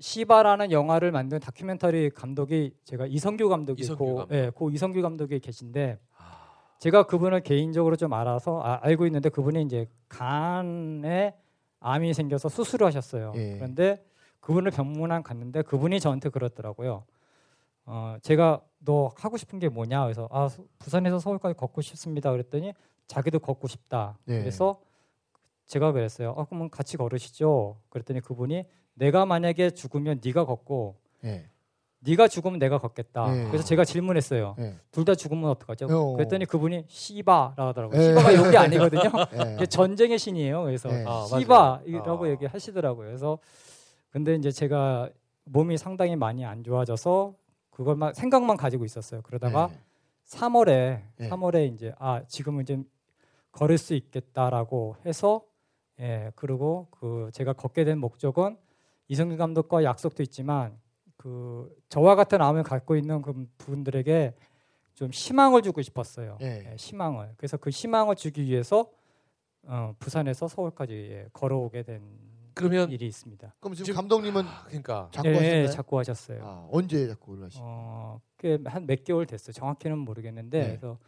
시바라는 0.00 0.72
영화를 0.72 1.12
만든 1.12 1.38
다큐멘터리 1.38 2.10
감독이 2.10 2.72
제가 2.84 3.06
이성규 3.06 3.48
감독이 3.48 3.82
이성규 3.82 4.04
고, 4.04 4.14
감독. 4.16 4.34
예, 4.34 4.50
고 4.50 4.70
이성규 4.70 5.02
감독이 5.02 5.38
계신데 5.38 5.98
아, 6.16 6.48
제가 6.78 7.04
그분을 7.04 7.42
개인적으로 7.42 7.96
좀 7.96 8.12
알아서 8.14 8.60
아, 8.62 8.78
알고 8.82 9.06
있는데 9.06 9.28
그분이 9.28 9.62
이제 9.62 9.86
간에 10.08 11.34
암이 11.80 12.14
생겨서 12.14 12.48
수술을 12.48 12.86
하셨어요. 12.86 13.32
예. 13.36 13.54
그런데 13.56 14.02
그분을 14.40 14.70
병문안 14.70 15.22
갔는데 15.22 15.62
그분이 15.62 16.00
저한테 16.00 16.30
그러더라고요. 16.30 17.04
어, 17.84 18.16
제가 18.22 18.62
너 18.78 19.12
하고 19.16 19.36
싶은 19.36 19.58
게 19.58 19.68
뭐냐? 19.68 20.04
그래서 20.04 20.28
아 20.30 20.48
서- 20.48 20.62
부산에서 20.78 21.18
서울까지 21.18 21.56
걷고 21.56 21.82
싶습니다. 21.82 22.30
그랬더니 22.32 22.72
자기도 23.06 23.38
걷고 23.38 23.68
싶다. 23.68 24.16
예. 24.28 24.38
그래서 24.38 24.80
제가 25.66 25.92
그랬어요. 25.92 26.34
아 26.38 26.44
그러면 26.44 26.70
같이 26.70 26.96
걸으시죠. 26.96 27.76
그랬더니 27.90 28.20
그분이 28.20 28.64
내가 29.00 29.24
만약에 29.24 29.70
죽으면 29.70 30.20
네가 30.22 30.44
걷고 30.44 30.94
예. 31.24 31.46
네가 32.00 32.28
죽으면 32.28 32.58
내가 32.58 32.78
걷겠다. 32.78 33.34
예. 33.34 33.44
그래서 33.48 33.64
제가 33.64 33.84
질문했어요. 33.84 34.56
예. 34.58 34.76
둘다 34.90 35.14
죽으면 35.14 35.48
어떡하죠? 35.50 35.86
어. 35.86 36.12
그랬더니 36.16 36.44
그분이 36.44 36.84
시바라고 36.86 37.62
하더라고요. 37.62 37.98
예. 37.98 38.08
시바가 38.08 38.34
욕이 38.34 38.56
아니거든요. 38.56 39.02
예. 39.48 39.54
이게 39.54 39.66
전쟁의 39.66 40.18
신이에요. 40.18 40.64
그래서 40.64 40.90
예. 40.90 41.04
아. 41.06 41.26
시바라고 41.26 42.26
아. 42.26 42.28
얘기하시더라고요. 42.28 43.06
그래서 43.06 43.38
근데 44.10 44.34
이제 44.34 44.50
제가 44.50 45.08
몸이 45.44 45.78
상당히 45.78 46.14
많이 46.14 46.44
안 46.44 46.62
좋아져서 46.62 47.34
그것만 47.70 48.12
생각만 48.12 48.58
가지고 48.58 48.84
있었어요. 48.84 49.22
그러다가 49.22 49.70
예. 49.72 49.78
3월에 50.26 51.02
예. 51.20 51.28
3월에 51.28 51.72
이제 51.72 51.94
아 51.98 52.22
지금은 52.28 52.66
좀 52.66 52.84
걸을 53.52 53.78
수 53.78 53.94
있겠다라고 53.94 54.96
해서 55.06 55.42
예 56.00 56.32
그리고 56.34 56.88
그 56.90 57.30
제가 57.32 57.54
걷게 57.54 57.84
된 57.84 57.98
목적은 57.98 58.58
이성규 59.10 59.36
감독과 59.36 59.82
약속도 59.82 60.22
있지만 60.22 60.78
그 61.16 61.68
저와 61.88 62.14
같은 62.14 62.40
암을 62.40 62.62
갖고 62.62 62.94
있는 62.94 63.20
그 63.22 63.44
분들에게 63.58 64.36
좀 64.94 65.10
희망을 65.12 65.62
주고 65.62 65.82
싶었어요. 65.82 66.38
예. 66.42 66.64
예, 66.70 66.76
희망을. 66.78 67.34
그래서 67.36 67.56
그 67.56 67.70
희망을 67.70 68.14
주기 68.14 68.44
위해서 68.44 68.88
어, 69.64 69.94
부산에서 69.98 70.46
서울까지 70.46 70.92
예, 70.94 71.26
걸어오게 71.32 71.82
된 71.82 72.02
그러면 72.54 72.90
일이 72.92 73.06
있습니다. 73.08 73.52
그럼 73.58 73.74
지금 73.74 73.84
지금- 73.86 73.96
감독님은 73.96 74.44
아, 74.46 74.62
그러니까 74.66 75.08
자꾸 75.12 75.28
예, 75.28 75.34
하시나요? 75.34 75.66
자꾸 75.68 75.98
하셨어요. 75.98 76.40
아, 76.44 76.68
언제 76.70 77.08
자꾸 77.08 77.32
올라시? 77.32 77.58
어, 77.60 78.20
꽤한 78.38 78.86
몇 78.86 79.02
개월 79.02 79.26
됐어요. 79.26 79.52
정확히는 79.52 79.98
모르겠는데 79.98 80.58
네. 80.60 80.66
그래서 80.68 80.98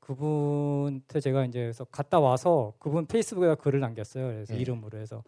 그분한테 0.00 1.20
제가 1.20 1.44
이제 1.44 1.60
그래서 1.60 1.84
갔다 1.84 2.18
와서 2.18 2.74
그분 2.80 3.06
페이스북에 3.06 3.54
글을 3.54 3.78
남겼어요. 3.80 4.26
그래서 4.26 4.54
네. 4.54 4.60
이름으로 4.60 4.98
해서 4.98 5.22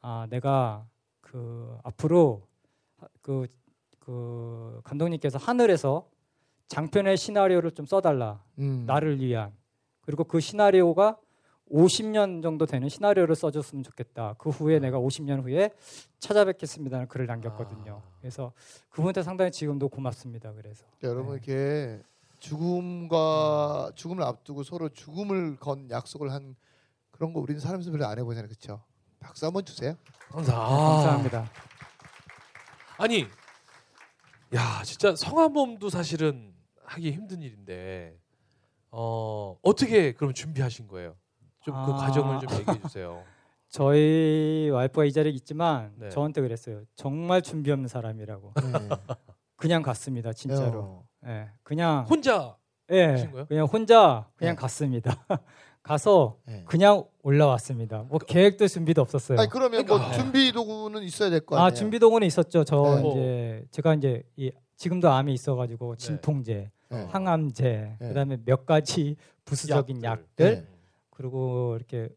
아 0.00 0.26
내가 0.30 0.84
그 1.30 1.78
앞으로 1.84 2.42
그, 3.22 3.46
그 4.00 4.80
감독님께서 4.82 5.38
하늘에서 5.38 6.08
장편의 6.66 7.16
시나리오를 7.16 7.70
좀 7.70 7.86
써달라 7.86 8.42
음. 8.58 8.84
나를 8.84 9.20
위한 9.20 9.52
그리고 10.00 10.24
그 10.24 10.40
시나리오가 10.40 11.16
50년 11.70 12.42
정도 12.42 12.66
되는 12.66 12.88
시나리오를 12.88 13.36
써줬으면 13.36 13.84
좋겠다. 13.84 14.34
그 14.38 14.50
후에 14.50 14.80
내가 14.80 14.98
50년 14.98 15.44
후에 15.44 15.70
찾아뵙겠습니다는 16.18 17.06
글을 17.06 17.26
남겼거든요. 17.26 18.02
아. 18.04 18.16
그래서 18.18 18.52
그분한테 18.88 19.22
상당히 19.22 19.52
지금도 19.52 19.88
고맙습니다. 19.88 20.52
그래서 20.52 20.84
여러분 21.04 21.26
네. 21.26 21.32
이렇게 21.34 22.02
죽음과 22.40 23.92
죽음을 23.94 24.24
앞두고 24.24 24.64
서로 24.64 24.88
죽음을 24.88 25.58
건 25.58 25.88
약속을 25.90 26.32
한 26.32 26.56
그런 27.12 27.32
거 27.32 27.38
우리는 27.38 27.60
살면서 27.60 27.92
별로 27.92 28.06
안 28.06 28.18
해보잖아요, 28.18 28.48
그렇죠? 28.48 28.82
박수 29.20 29.46
한번 29.46 29.64
주세요. 29.64 29.94
감사. 30.30 30.52
네, 30.52 30.58
감사합니다. 30.58 31.50
아니, 32.98 33.26
야 34.54 34.82
진짜 34.84 35.14
성함몸도 35.14 35.88
사실은 35.90 36.52
하기 36.84 37.12
힘든 37.12 37.40
일인데 37.42 38.18
어 38.90 39.56
어떻게 39.62 40.12
그럼 40.12 40.34
준비하신 40.34 40.88
거예요? 40.88 41.14
좀 41.62 41.74
그 41.74 41.92
아. 41.92 41.96
과정을 41.96 42.40
좀 42.40 42.58
얘기해 42.58 42.80
주세요. 42.82 43.22
저희 43.68 44.68
와이프가 44.72 45.04
이 45.04 45.12
자리에 45.12 45.30
있지만 45.32 45.92
네. 45.96 46.08
저한테 46.08 46.40
그랬어요. 46.40 46.82
정말 46.96 47.42
준비 47.42 47.70
없는 47.70 47.86
사람이라고. 47.86 48.52
네. 48.56 48.88
그냥 49.56 49.82
갔습니다. 49.82 50.32
진짜로. 50.32 50.80
어. 50.80 51.08
예, 51.26 51.50
그냥 51.62 52.04
혼자 52.08 52.56
예, 52.90 53.04
하신 53.04 53.30
거예요? 53.30 53.46
그냥 53.46 53.66
혼자 53.66 54.28
그냥 54.34 54.56
네. 54.56 54.60
갔습니다. 54.60 55.24
가서 55.82 56.38
네. 56.46 56.64
그냥 56.66 57.04
올라왔습니다. 57.22 58.04
뭐 58.08 58.18
계획도 58.18 58.68
준비도 58.68 59.00
없었어요. 59.02 59.38
아니 59.38 59.48
그러면 59.48 59.86
뭐 59.86 59.96
그러니까. 59.98 60.18
준비 60.18 60.52
도구는 60.52 61.02
있어야 61.02 61.30
될 61.30 61.40
거 61.40 61.56
아니에요? 61.56 61.66
아 61.66 61.70
준비 61.72 61.98
도구는 61.98 62.26
있었죠. 62.26 62.64
저 62.64 63.00
네. 63.02 63.10
이제 63.10 63.64
제가 63.70 63.94
이제 63.94 64.22
이 64.36 64.50
지금도 64.76 65.10
암이 65.10 65.32
있어가지고 65.34 65.96
진통제, 65.96 66.70
네. 66.90 67.04
항암제, 67.10 67.96
네. 68.00 68.08
그다음에 68.08 68.38
몇 68.44 68.64
가지 68.66 69.16
부수적인 69.44 70.02
약들. 70.02 70.46
약들, 70.46 70.54
네. 70.62 70.66
그리고 71.10 71.76
이렇게 71.76 72.08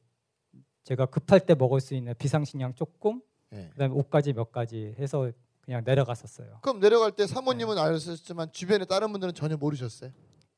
제가 0.83 1.05
급할 1.07 1.39
때 1.41 1.55
먹을 1.55 1.79
수 1.81 1.93
있는 1.95 2.13
비상식량 2.17 2.75
조금, 2.75 3.21
네. 3.49 3.69
그다음에 3.73 3.93
옷까지 3.95 4.33
몇 4.33 4.51
가지 4.51 4.95
해서 4.99 5.29
그냥 5.61 5.81
내려갔었어요. 5.85 6.59
그럼 6.61 6.79
내려갈 6.79 7.11
때 7.11 7.25
네. 7.25 7.33
사모님은 7.33 7.77
아셨지만 7.77 8.51
주변에 8.51 8.85
다른 8.85 9.11
분들은 9.11 9.33
전혀 9.33 9.55
모르셨어요. 9.57 10.11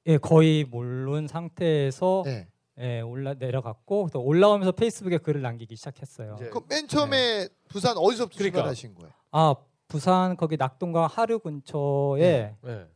예, 0.08 0.18
거의 0.18 0.64
모르는 0.64 1.28
상태에서 1.28 2.22
네. 2.26 2.48
예, 2.80 3.02
올라 3.02 3.34
내려갔고 3.34 4.10
또 4.12 4.22
올라오면서 4.22 4.74
페이스북에 4.74 5.18
글을 5.20 5.42
남기기 5.42 5.76
시작했어요. 5.76 6.36
이제 6.36 6.50
그럼 6.50 6.66
맨 6.70 6.88
처음에 6.88 7.48
부산 7.70 7.98
어디서부터 7.98 8.38
그러니까. 8.38 8.58
출발하신 8.58 8.96
거예요? 8.96 9.12
아 9.32 9.56
부산 9.88 10.36
거기 10.36 10.58
낙동강 10.58 11.06
하류 11.06 11.40
근처에 11.40 12.56
네. 12.62 12.88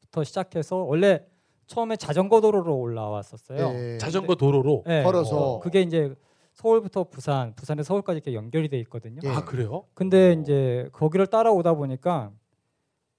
부터 0.00 0.24
시작해서 0.24 0.76
원래 0.76 1.24
처음에 1.66 1.96
자전거 1.96 2.40
도로로 2.40 2.76
올라왔었어요. 2.78 3.72
네. 3.72 3.98
자전거 3.98 4.34
도로로. 4.34 4.82
네. 4.86 5.02
걸어서. 5.04 5.36
어, 5.36 5.60
그게 5.60 5.82
이제 5.82 6.14
서울부터 6.54 7.04
부산, 7.04 7.54
부산에서 7.54 7.86
서울까지 7.88 8.16
이렇게 8.16 8.34
연결이 8.34 8.68
돼 8.68 8.80
있거든요. 8.80 9.20
예. 9.22 9.28
아 9.28 9.44
그래요? 9.44 9.84
근데 9.94 10.30
어. 10.30 10.40
이제 10.40 10.88
거기를 10.92 11.26
따라오다 11.28 11.74
보니까 11.74 12.32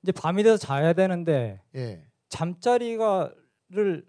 이제 0.04 0.12
밤이 0.12 0.44
돼서 0.44 0.58
자야 0.58 0.92
되는데 0.94 1.62
예. 1.76 2.04
잠자리가를 2.28 4.06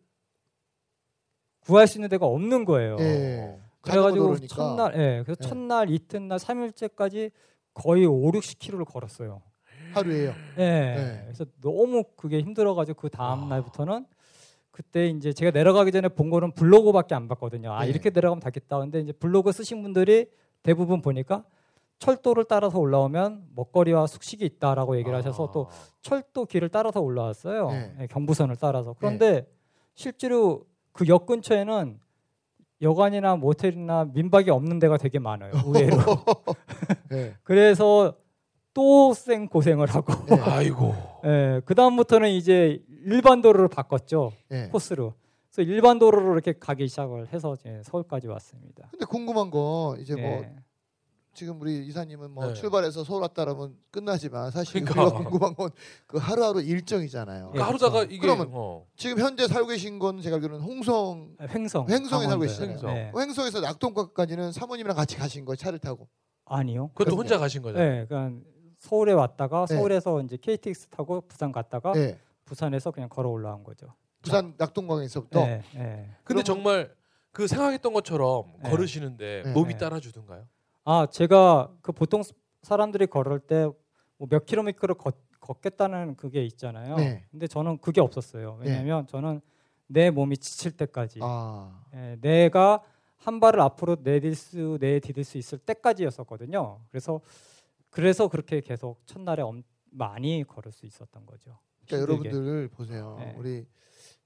구할 1.60 1.86
수 1.86 1.98
있는 1.98 2.08
데가 2.08 2.26
없는 2.26 2.64
거예요. 2.64 2.96
예. 3.00 3.58
그래가지고. 3.80 4.36
첫날, 4.46 4.94
예, 4.94 5.22
그래서 5.24 5.38
예. 5.42 5.48
첫날, 5.48 5.90
이튿날, 5.90 6.38
삼일째까지 6.38 7.30
거의 7.74 8.06
5, 8.06 8.32
60km를 8.32 8.84
걸었어요. 8.84 9.42
하루에요. 9.94 10.32
예. 10.58 10.70
네. 10.70 11.22
그래서 11.24 11.44
너무 11.60 12.04
그게 12.16 12.40
힘들어가지고 12.40 13.00
그 13.00 13.08
다음 13.08 13.44
아. 13.44 13.46
날부터는 13.46 14.06
그때 14.70 15.08
이제 15.08 15.32
제가 15.32 15.50
내려가기 15.50 15.92
전에 15.92 16.08
본 16.08 16.30
거는 16.30 16.52
블로그밖에 16.52 17.14
안 17.14 17.28
봤거든요. 17.28 17.72
아 17.72 17.84
네. 17.84 17.90
이렇게 17.90 18.10
내려가면 18.10 18.40
닿겠다. 18.40 18.78
근데 18.78 19.00
이제 19.00 19.12
블로그 19.12 19.52
쓰신 19.52 19.82
분들이 19.82 20.26
대부분 20.62 21.02
보니까 21.02 21.44
철도를 21.98 22.44
따라서 22.44 22.78
올라오면 22.78 23.48
먹거리와 23.54 24.06
숙식이 24.06 24.44
있다라고 24.44 24.96
얘기를 24.96 25.16
하셔서 25.16 25.50
또 25.52 25.68
철도 26.00 26.46
길을 26.46 26.70
따라서 26.70 27.00
올라왔어요. 27.00 27.70
네. 27.70 27.94
예, 28.00 28.06
경부선을 28.06 28.56
따라서. 28.56 28.94
그런데 28.98 29.46
실제로 29.94 30.64
그 30.92 31.06
역 31.08 31.26
근처에는 31.26 31.98
여관이나 32.82 33.36
모텔이나 33.36 34.06
민박이 34.12 34.50
없는 34.50 34.78
데가 34.78 34.96
되게 34.96 35.18
많아요. 35.18 35.52
의외로. 35.66 35.96
네. 37.10 37.34
그래서 37.42 38.16
또 38.72 39.12
생 39.14 39.48
고생을 39.48 39.88
하고. 39.88 40.14
네. 40.26 40.40
아이고. 40.40 40.94
예, 41.26 41.60
그 41.64 41.74
다음부터는 41.74 42.30
이제 42.30 42.82
일반 43.04 43.42
도로를 43.42 43.68
바꿨죠 43.68 44.32
네. 44.48 44.68
코스로. 44.68 45.14
그래서 45.52 45.68
일반 45.70 45.98
도로로 45.98 46.32
이렇게 46.32 46.52
가기 46.58 46.86
시작을 46.88 47.32
해서 47.32 47.54
이제 47.54 47.82
서울까지 47.84 48.28
왔습니다. 48.28 48.88
근데 48.92 49.04
궁금한 49.06 49.50
건 49.50 49.98
이제 50.00 50.14
뭐 50.14 50.22
예. 50.24 50.54
지금 51.32 51.60
우리 51.60 51.86
이사님은 51.86 52.32
뭐 52.32 52.46
네. 52.48 52.54
출발해서 52.54 53.04
서울 53.04 53.22
왔다라면 53.22 53.76
끝나지만 53.90 54.50
사실 54.50 54.84
그러니까. 54.84 55.02
우리가 55.16 55.16
궁금한 55.30 55.54
건 55.54 55.70
그 56.06 56.18
하루하루 56.18 56.60
일정이잖아요. 56.60 57.52
예, 57.54 57.60
하루다가 57.60 57.92
그렇죠. 58.00 58.10
이게 58.14 58.20
그러면 58.20 58.48
어. 58.52 58.84
지금 58.96 59.22
현재 59.22 59.46
살고 59.46 59.68
계신 59.68 59.98
건 60.00 60.20
제가 60.20 60.36
알기로는 60.36 60.64
홍성 60.64 61.36
아, 61.38 61.46
횡성. 61.48 61.86
횡성에 61.88 62.26
살고. 62.26 62.40
계시잖아요. 62.42 62.72
횡성. 62.72 62.94
네. 62.94 63.12
횡성에서 63.16 63.60
낙동까지는 63.60 64.50
사모님이랑 64.52 64.96
같이 64.96 65.16
가신 65.16 65.44
거예요 65.44 65.56
차를 65.56 65.78
타고. 65.78 66.08
아니요. 66.46 66.90
그것도. 66.94 67.16
혼자 67.16 67.38
가신 67.38 67.62
거잖아요. 67.62 67.90
네, 68.00 68.06
그러니까 68.06 68.44
서울에 68.78 69.12
왔다가 69.12 69.66
네. 69.66 69.76
서울에서 69.76 70.20
이제 70.22 70.36
KTX 70.36 70.88
타고 70.88 71.20
부산 71.22 71.52
갔다가 71.52 71.92
네. 71.92 72.18
부산에서 72.44 72.90
그냥 72.90 73.08
걸어 73.08 73.28
올라온 73.30 73.62
거죠. 73.62 73.86
부산 74.22 74.54
낙동강에서부터. 74.58 75.40
네, 75.46 75.62
네. 75.74 75.80
근데 76.24 76.42
그러면- 76.42 76.44
정말 76.44 76.94
그 77.30 77.46
생각했던 77.46 77.92
것처럼 77.92 78.52
네. 78.64 78.68
걸으시는데 78.70 79.42
네. 79.44 79.52
몸이 79.52 79.74
네. 79.74 79.78
따라주던가요? 79.78 80.44
아 80.84 81.06
제가 81.06 81.72
그 81.82 81.92
보통 81.92 82.22
사람들이 82.62 83.06
걸을 83.06 83.40
때뭐몇 83.40 84.46
킬로미터를 84.46 84.94
걷, 84.96 85.16
걷겠다는 85.40 86.16
그게 86.16 86.44
있잖아요. 86.44 86.96
네. 86.96 87.24
근데 87.30 87.46
저는 87.46 87.78
그게 87.78 88.00
없었어요. 88.00 88.58
왜냐하면 88.60 89.06
저는 89.06 89.40
내 89.86 90.10
몸이 90.10 90.36
지칠 90.38 90.72
때까지 90.76 91.18
아. 91.22 91.82
예, 91.94 92.16
내가 92.20 92.82
한 93.16 93.40
발을 93.40 93.60
앞으로 93.60 93.96
내딜 94.02 94.34
수 94.34 94.78
내디딜 94.80 95.24
수 95.24 95.36
있을 95.38 95.58
때까지였었거든요. 95.58 96.80
그래서 96.90 97.20
그래서 97.90 98.28
그렇게 98.28 98.60
계속 98.60 99.04
첫날에 99.06 99.42
엄, 99.42 99.62
많이 99.90 100.44
걸을 100.44 100.72
수 100.72 100.86
있었던 100.86 101.26
거죠. 101.26 101.58
그러니까 101.86 102.12
힘들게. 102.12 102.28
여러분들 102.30 102.68
보세요. 102.68 103.16
네. 103.18 103.34
우리 103.36 103.66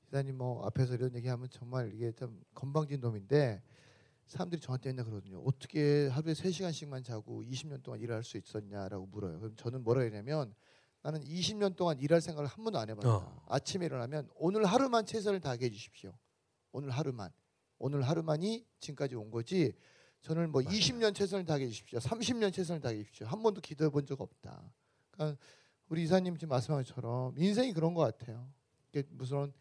기사님 0.04 0.36
뭐 0.36 0.64
앞에서 0.66 0.94
이런 0.94 1.14
얘기하면 1.14 1.48
정말 1.50 1.92
이게 1.94 2.12
좀 2.12 2.40
건방진 2.54 3.00
놈인데 3.00 3.62
사람들이 4.26 4.60
저한테 4.60 4.90
맨날 4.90 5.04
그러거든요. 5.04 5.40
어떻게 5.44 6.08
하루에 6.08 6.32
3시간씩만 6.32 7.04
자고 7.04 7.42
20년 7.42 7.82
동안 7.82 8.00
일할 8.00 8.22
수 8.24 8.36
있었냐라고 8.38 9.06
물어요. 9.06 9.38
그럼 9.40 9.54
저는 9.56 9.84
뭐라 9.84 10.00
그러냐면 10.02 10.54
나는 11.02 11.22
20년 11.22 11.76
동안 11.76 11.98
일할 12.00 12.20
생각을 12.20 12.48
한 12.48 12.64
번도 12.64 12.78
안 12.78 12.88
해봤다. 12.88 13.08
어. 13.08 13.44
아침에 13.48 13.84
일어나면 13.86 14.30
오늘 14.36 14.64
하루만 14.64 15.04
최선을 15.04 15.40
다하게 15.40 15.66
해주십시오. 15.66 16.16
오늘 16.72 16.90
하루만. 16.90 17.30
오늘 17.78 18.02
하루만이 18.02 18.64
지금까지 18.80 19.14
온 19.14 19.30
거지. 19.30 19.72
저는 20.22 20.50
뭐 20.50 20.62
20년 20.62 21.14
최선을 21.14 21.44
다하게 21.44 21.66
해주십시오. 21.66 21.98
30년 21.98 22.52
최선을 22.52 22.80
다하게 22.80 23.00
해주십시오. 23.00 23.26
한 23.26 23.42
번도 23.42 23.60
기도해 23.60 23.90
본 23.90 24.06
적 24.06 24.20
없다. 24.22 24.72
그러니까 25.10 25.38
우리 25.90 26.02
이사님 26.04 26.38
지금 26.38 26.48
말씀한 26.48 26.82
것처럼 26.82 27.34
인생이 27.36 27.74
그런 27.74 27.92
것 27.92 28.00
같아요. 28.00 28.50
이게 28.88 29.02
무슨 29.10 29.52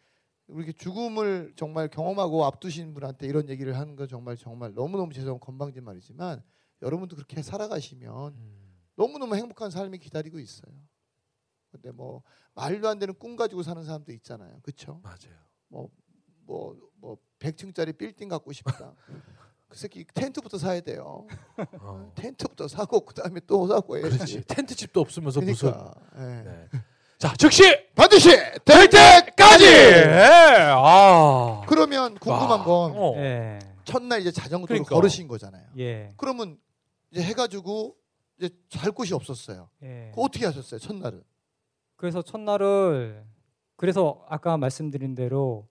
이렇게 0.47 0.71
죽음을 0.73 1.53
정말 1.55 1.87
경험하고 1.87 2.45
앞두신 2.45 2.93
분한테 2.93 3.27
이런 3.27 3.49
얘기를 3.49 3.77
하는 3.77 3.95
건 3.95 4.07
정말 4.07 4.35
정말 4.37 4.73
너무 4.73 4.97
너무 4.97 5.13
죄송한 5.13 5.39
건방진 5.39 5.83
말이지만 5.83 6.43
여러분도 6.81 7.15
그렇게 7.15 7.41
살아가시면 7.41 8.33
음. 8.33 8.73
너무 8.95 9.17
너무 9.17 9.35
행복한 9.35 9.71
삶이 9.71 9.97
기다리고 9.99 10.39
있어요. 10.39 10.73
근데 11.71 11.91
뭐 11.91 12.21
말도 12.53 12.87
안 12.87 12.99
되는 12.99 13.13
꿈 13.15 13.35
가지고 13.35 13.63
사는 13.63 13.83
사람도 13.83 14.11
있잖아요. 14.11 14.59
그렇죠? 14.61 14.99
맞아요. 15.01 15.89
뭐뭐 16.45 17.17
100층짜리 17.39 17.97
빌딩 17.97 18.27
갖고 18.27 18.51
싶다. 18.51 18.93
그 19.67 19.79
새끼 19.79 20.05
텐트부터 20.13 20.59
사야 20.59 20.81
돼요. 20.81 21.25
어. 21.79 22.11
텐트부터 22.15 22.67
사고 22.67 23.03
그다음에 23.05 23.39
또 23.47 23.65
사고 23.67 23.97
해야지. 23.97 24.17
그렇지. 24.17 24.41
텐트 24.43 24.75
집도 24.75 25.01
없으면서 25.01 25.41
무슨. 25.41 25.71
그러니까 25.71 25.93
예. 26.17 26.43
네. 26.43 26.69
자 27.17 27.33
즉시 27.37 27.63
반드시 27.95 28.29
될 28.65 28.89
때 28.89 29.22
까지. 29.37 29.65
예. 29.65 30.05
아. 30.75 31.61
그러면 31.67 32.15
궁금한 32.15 32.59
와. 32.59 32.63
건 32.63 32.91
어. 32.95 33.13
예, 33.17 33.59
첫날 33.83 34.21
이제 34.21 34.31
자전거로 34.31 34.67
그러니까. 34.67 34.95
걸으신 34.95 35.27
거잖아요. 35.27 35.65
예, 35.77 36.13
그러면 36.17 36.57
이제 37.11 37.21
해가지고 37.23 37.95
이제 38.37 38.49
잘 38.69 38.91
곳이 38.91 39.13
없었어요. 39.13 39.69
예. 39.83 40.09
그거 40.11 40.23
어떻게 40.23 40.45
하셨어요 40.45 40.79
첫날은? 40.79 41.23
그래서 41.95 42.21
첫날을 42.21 43.23
그래서 43.75 44.25
아까 44.29 44.57
말씀드린 44.57 45.15
대로 45.15 45.67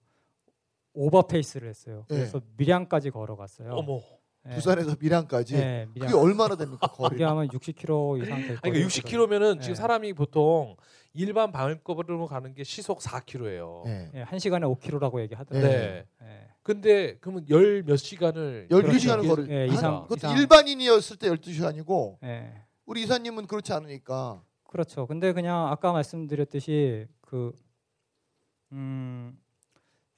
오버페이스를 0.95 1.69
했어요. 1.69 2.05
예. 2.11 2.15
그래서 2.15 2.41
밀양까지 2.57 3.11
걸어갔어요. 3.11 3.73
어머. 3.73 4.01
예. 4.51 4.55
부산에서 4.55 4.97
밀양까지 4.99 5.55
예, 5.55 5.89
밀양. 5.95 6.09
그게 6.11 6.19
얼마나 6.21 6.57
됩니까 6.57 6.87
거리? 6.89 7.11
그게 7.11 7.25
하면 7.25 7.49
60km 7.49 8.23
이상 8.23 8.39
될 8.41 8.59
아니 8.63 8.73
거예요. 8.73 8.89
그러니까 8.89 8.89
60km면은 8.89 9.55
네. 9.57 9.61
지금 9.61 9.75
사람이 9.77 10.13
보통 10.15 10.77
일반 11.15 11.53
방울거리로 11.53 12.27
가는 12.27 12.53
게 12.55 12.65
시속 12.65 12.99
4km예요. 13.01 13.87
예. 13.87 14.11
예, 14.15 14.23
한 14.23 14.39
시간에 14.39 14.67
5km라고 14.67 15.17
네. 15.17 15.23
얘기하던데. 15.23 16.07
예. 16.23 16.49
근데 16.63 17.17
그러면 17.21 17.45
열 17.51 17.83
몇 17.85 17.97
시간을 17.97 18.69
12시간을 18.71 19.25
이렇게- 19.25 19.29
걸을 19.29 19.51
예, 19.51 19.67
한- 19.67 19.69
이상- 19.75 20.03
그것도 20.03 20.17
이상. 20.29 20.39
일반인이었을 20.39 21.17
때 21.19 21.29
12시간이고 21.31 22.19
예. 22.25 22.53
우리 22.87 23.03
이사님은 23.03 23.47
그렇지 23.47 23.73
않으니까 23.73 24.43
그렇죠. 24.69 25.07
근데 25.07 25.33
그냥 25.33 25.69
아까 25.69 25.93
말씀드렸듯이 25.93 27.07
그 27.21 27.53
음, 28.73 29.37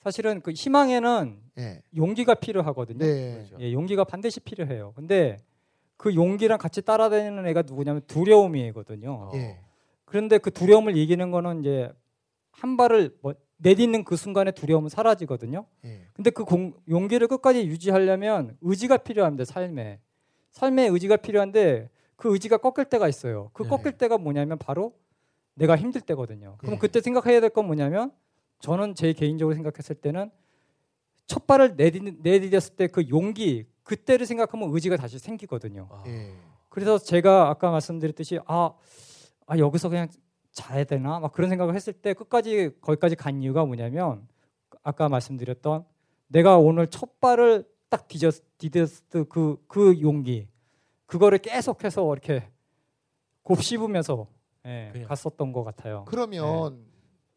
사실은 0.05 0.43
그 0.43 0.53
희망에는 0.53 1.38
예. 1.59 1.83
용기가 1.97 2.35
필요하거든요. 2.35 2.99
네. 2.99 3.35
그렇죠. 3.37 3.57
예, 3.61 3.73
용기가 3.73 4.05
반드시 4.05 4.38
필요해요. 4.38 4.93
근데 4.95 5.38
그 5.97 6.14
용기랑 6.14 6.59
같이 6.59 6.83
따라다니는 6.83 7.47
애가 7.47 7.62
누구냐면 7.62 8.03
두려움이거든요. 8.07 9.11
어. 9.12 9.31
예. 9.35 9.61
그런데 10.05 10.37
그 10.37 10.51
두려움을 10.51 10.95
이기는 10.99 11.31
거는 11.31 11.61
이제 11.61 11.90
한 12.51 12.77
발을 12.77 13.17
뭐 13.23 13.33
내딛는 13.57 14.05
그 14.05 14.17
순간에 14.17 14.51
두려움은 14.51 14.90
사라지거든요. 14.90 15.64
예. 15.87 16.03
근데 16.12 16.29
그 16.29 16.45
공- 16.45 16.75
용기를 16.87 17.27
끝까지 17.27 17.67
유지하려면 17.67 18.59
의지가 18.61 18.99
필요합니다. 18.99 19.47
삶에 19.47 20.01
삶에 20.51 20.88
의지가 20.88 21.17
필요한데 21.17 21.88
그 22.17 22.31
의지가 22.31 22.59
꺾일 22.59 22.85
때가 22.90 23.09
있어요. 23.09 23.49
그 23.55 23.62
네. 23.62 23.69
꺾일 23.71 23.93
때가 23.93 24.19
뭐냐면 24.19 24.59
바로 24.59 24.93
내가 25.55 25.77
힘들 25.79 26.03
때거든요. 26.03 26.57
그럼 26.59 26.75
네. 26.75 26.79
그때 26.79 27.01
생각해야 27.01 27.40
될 27.40 27.49
건 27.49 27.64
뭐냐면 27.67 28.12
저는 28.61 28.95
제 28.95 29.12
개인적으로 29.12 29.55
생각했을 29.55 29.97
때는 29.97 30.31
첫 31.27 31.47
발을 31.47 31.77
내딛, 31.77 32.03
내디뎠을 32.23 32.77
때 32.77 32.87
그 32.88 33.09
용기 33.09 33.67
그때를 33.83 34.27
생각하면 34.27 34.71
의지가 34.73 34.97
다시 34.97 35.19
생기거든요. 35.19 35.88
아. 35.90 36.05
예. 36.07 36.35
그래서 36.69 36.99
제가 36.99 37.51
아까 37.51 37.71
말씀드렸듯이 37.71 38.40
아, 38.47 38.73
아 39.47 39.59
여기서 39.59 39.88
그냥 39.88 40.09
자야 40.51 40.85
되나 40.85 41.21
막 41.21 41.33
그런 41.33 41.51
생각을 41.51 41.75
했을 41.75 41.93
때 41.93 42.14
끝까지 42.14 42.71
거기까지 42.81 43.17
간 43.17 43.43
이유가 43.43 43.64
뭐냐면 43.64 44.27
아까 44.83 45.09
말씀드렸던 45.09 45.85
내가 46.29 46.59
오늘 46.59 46.88
첫 46.88 47.21
발을 47.21 47.64
딱 47.88 48.09
디뎠 48.09 48.43
디뎠을 48.59 49.29
그, 49.29 49.62
그 49.69 50.01
용기 50.01 50.49
그거를 51.07 51.38
계속해서 51.38 52.11
이렇게 52.12 52.49
곱씹으면서 53.43 54.27
예. 54.67 55.05
갔었던 55.07 55.53
것 55.53 55.62
같아요. 55.64 56.05
그러면 56.09 56.85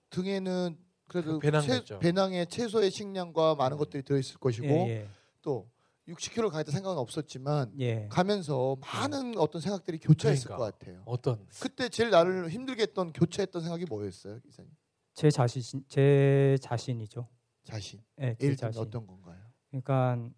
등에는 0.10 0.78
그래도 1.08 1.34
그 1.34 1.40
배낭 1.40 1.62
채-. 1.62 2.00
배낭에 2.00 2.46
채소의 2.46 2.92
식량과 2.92 3.56
많은 3.56 3.78
것들이 3.78 4.04
들어있을 4.04 4.38
것이고 4.40 4.68
예, 4.68 5.08
또 5.42 5.70
60km 6.08 6.50
가겠다 6.52 6.72
생각은 6.72 6.98
없었지만 6.98 7.74
예, 7.80 7.86
예. 7.86 8.08
가면서 8.10 8.78
많은 8.82 9.38
어떤 9.38 9.62
생각들이 9.62 9.98
교차했을 10.00 10.46
그러니까. 10.48 10.72
것 10.72 10.80
같아요. 10.80 11.02
어떤 11.06 11.46
그때 11.60 11.90
제일 11.90 12.10
나를 12.10 12.50
힘들게 12.50 12.84
했던 12.84 13.12
교차했던 13.12 13.62
생각이 13.62 13.86
뭐였어요, 13.86 14.40
기사님? 14.42 14.72
제 15.14 15.30
자신 15.32 15.84
제 15.88 16.58
자신이죠. 16.62 17.28
자신. 17.64 18.02
예, 18.22 18.36
제 18.40 18.56
자신. 18.56 18.82
어떤 18.82 19.06
건가요? 19.06 19.38
그러니까 19.70 20.30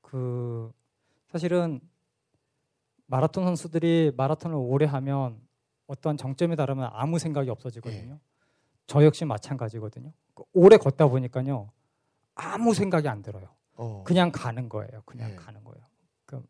그 0.00 0.70
사실은 1.26 1.80
마라톤 3.06 3.44
선수들이 3.44 4.12
마라톤을 4.16 4.56
오래 4.56 4.86
하면 4.86 5.40
어떤 5.86 6.16
정점에 6.16 6.56
달하면 6.56 6.90
아무 6.92 7.18
생각이 7.18 7.50
없어지거든요. 7.50 8.14
예. 8.14 8.20
저 8.86 9.04
역시 9.04 9.24
마찬가지거든요. 9.24 10.12
그 10.34 10.44
오래 10.52 10.76
걷다 10.76 11.08
보니까요 11.08 11.70
아무 12.34 12.74
생각이 12.74 13.08
안 13.08 13.22
들어요. 13.22 13.48
어. 13.74 14.02
그냥 14.04 14.30
가는 14.32 14.68
거예요. 14.68 15.02
그냥 15.04 15.32
예. 15.32 15.34
가는 15.36 15.62
거예요. 15.64 15.84
그, 16.24 16.42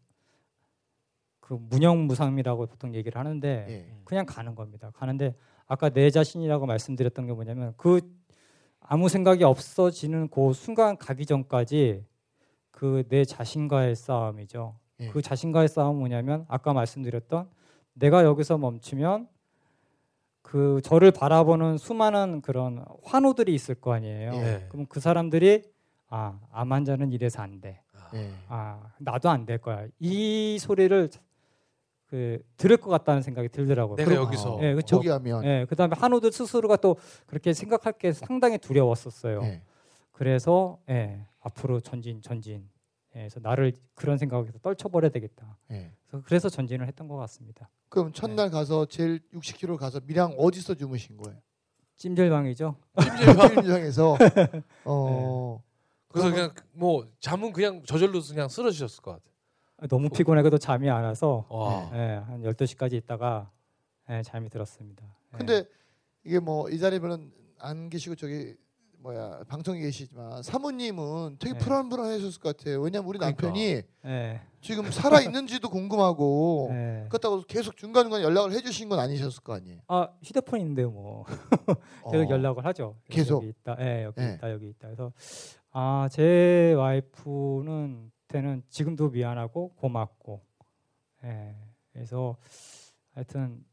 그 1.40 1.54
무념무상이라고 1.54 2.66
보통 2.66 2.94
얘기를 2.94 3.18
하는데 3.18 3.66
예. 3.68 3.96
그냥 4.04 4.26
가는 4.26 4.54
겁니다. 4.54 4.90
가는데 4.94 5.34
아까 5.66 5.88
내 5.88 6.10
자신이라고 6.10 6.66
말씀드렸던 6.66 7.26
게 7.26 7.32
뭐냐면 7.32 7.74
그 7.76 8.00
아무 8.80 9.08
생각이 9.08 9.42
없어지는 9.44 10.28
그 10.28 10.52
순간 10.52 10.96
가기 10.96 11.26
전까지 11.26 12.04
그 12.76 13.02
내 13.08 13.24
자신과의 13.24 13.96
싸움이죠. 13.96 14.78
예. 15.00 15.08
그 15.08 15.22
자신과의 15.22 15.68
싸움은 15.68 15.98
뭐냐면 15.98 16.44
아까 16.46 16.72
말씀드렸던 16.74 17.48
내가 17.94 18.22
여기서 18.24 18.58
멈추면 18.58 19.28
그 20.46 20.80
저를 20.84 21.10
바라보는 21.10 21.76
수많은 21.76 22.40
그런 22.40 22.84
환호들이 23.02 23.52
있을 23.52 23.74
거 23.74 23.92
아니에요. 23.94 24.30
예. 24.34 24.66
그럼 24.68 24.86
그 24.88 25.00
사람들이 25.00 25.64
아, 26.08 26.38
암 26.52 26.72
환자는 26.72 27.10
이래서 27.10 27.42
안 27.42 27.60
돼. 27.60 27.80
예. 28.14 28.30
아, 28.46 28.80
나도 29.00 29.28
안 29.28 29.44
될 29.44 29.58
거야. 29.58 29.88
이 29.98 30.56
소리를 30.60 31.10
그 32.06 32.38
들을 32.56 32.76
것 32.76 32.90
같다는 32.90 33.22
생각이 33.22 33.48
들더라고요. 33.48 33.96
내가 33.96 34.08
그리고- 34.08 34.22
여기서 34.22 34.58
예, 34.62 34.72
그렇죠. 34.74 34.96
포기하면 34.98 35.44
예, 35.44 35.66
그다음에 35.68 35.96
한우들 35.98 36.30
스스로가 36.30 36.76
또 36.76 36.96
그렇게 37.26 37.52
생각할 37.52 37.94
게 37.94 38.12
상당히 38.12 38.56
두려웠었어요. 38.58 39.40
예. 39.42 39.62
그래서 40.12 40.78
예, 40.88 41.26
앞으로 41.40 41.80
전진 41.80 42.22
전진. 42.22 42.68
예, 43.16 43.20
그래서 43.20 43.40
나를 43.40 43.72
그런 43.94 44.18
생각에서 44.18 44.58
떨쳐버려야 44.58 45.10
되겠다. 45.10 45.56
예. 45.70 45.90
그래서, 46.08 46.24
그래서 46.26 46.48
전진을 46.48 46.86
했던 46.86 47.08
것 47.08 47.16
같습니다. 47.16 47.68
그럼 47.88 48.12
첫날 48.12 48.50
가서 48.50 48.86
제일 48.86 49.20
60km 49.32 49.76
가서 49.78 50.00
밀양 50.04 50.34
어디서 50.38 50.74
주무신 50.74 51.16
거예요? 51.16 51.38
찜질방이죠. 51.96 52.76
찜질방에서 53.56 54.18
어 54.84 55.62
그래서 56.08 56.30
그러면- 56.30 56.32
그냥 56.54 56.54
뭐 56.72 57.06
잠은 57.20 57.52
그냥 57.52 57.82
저절로 57.86 58.20
그냥 58.20 58.48
쓰러지셨을 58.48 59.02
것 59.02 59.12
같아요. 59.12 59.88
너무 59.88 60.08
피곤해도 60.10 60.58
잠이 60.58 60.88
안 60.90 61.04
와서 61.04 61.46
와. 61.48 61.90
예, 61.94 62.14
한 62.26 62.42
12시까지 62.42 62.94
있다가 62.94 63.50
예, 64.10 64.22
잠이 64.22 64.48
들었습니다. 64.50 65.04
예. 65.34 65.38
근데 65.38 65.64
이게 66.24 66.38
뭐 66.38 66.68
이 66.70 66.78
자리에는 66.78 67.32
안 67.58 67.88
계시고 67.88 68.14
저기 68.16 68.54
뭐야 68.98 69.44
방송에 69.48 69.80
계시지만 69.80 70.42
사모님은 70.42 71.36
되게 71.38 71.52
네. 71.52 71.58
불안불안하셨을 71.58 72.40
것 72.40 72.56
같아요. 72.56 72.80
왜냐면 72.80 73.08
우리 73.08 73.18
그러니까. 73.18 73.46
남편이 73.46 73.82
예, 74.06 74.40
지금 74.60 74.90
살아 74.90 75.20
있는지도 75.20 75.68
궁금하고 75.70 76.68
예. 76.72 77.06
그렇다고 77.10 77.42
계속 77.42 77.76
중간 77.76 78.04
중간 78.04 78.22
연락을 78.22 78.52
해주신 78.52 78.88
건 78.88 78.98
아니셨을 78.98 79.42
거 79.42 79.54
아니에요. 79.54 79.80
아 79.88 80.08
휴대폰 80.22 80.60
인데 80.60 80.84
뭐 80.84 81.24
계속 82.10 82.28
어. 82.28 82.30
연락을 82.30 82.64
하죠. 82.66 82.96
계속? 83.08 83.36
여기 83.44 83.48
있다, 83.48 83.76
예, 83.80 84.04
여기 84.04 84.20
예. 84.22 84.34
있다, 84.34 84.50
여기 84.50 84.68
있다. 84.70 84.88
그래서 84.88 85.12
아 85.70 86.08
제 86.10 86.72
와이프는 86.76 88.10
때는 88.28 88.62
지금도 88.70 89.10
미안하고 89.10 89.74
고맙고, 89.74 90.40
예. 91.24 91.54
그래서 91.92 92.36
하여튼 93.12 93.64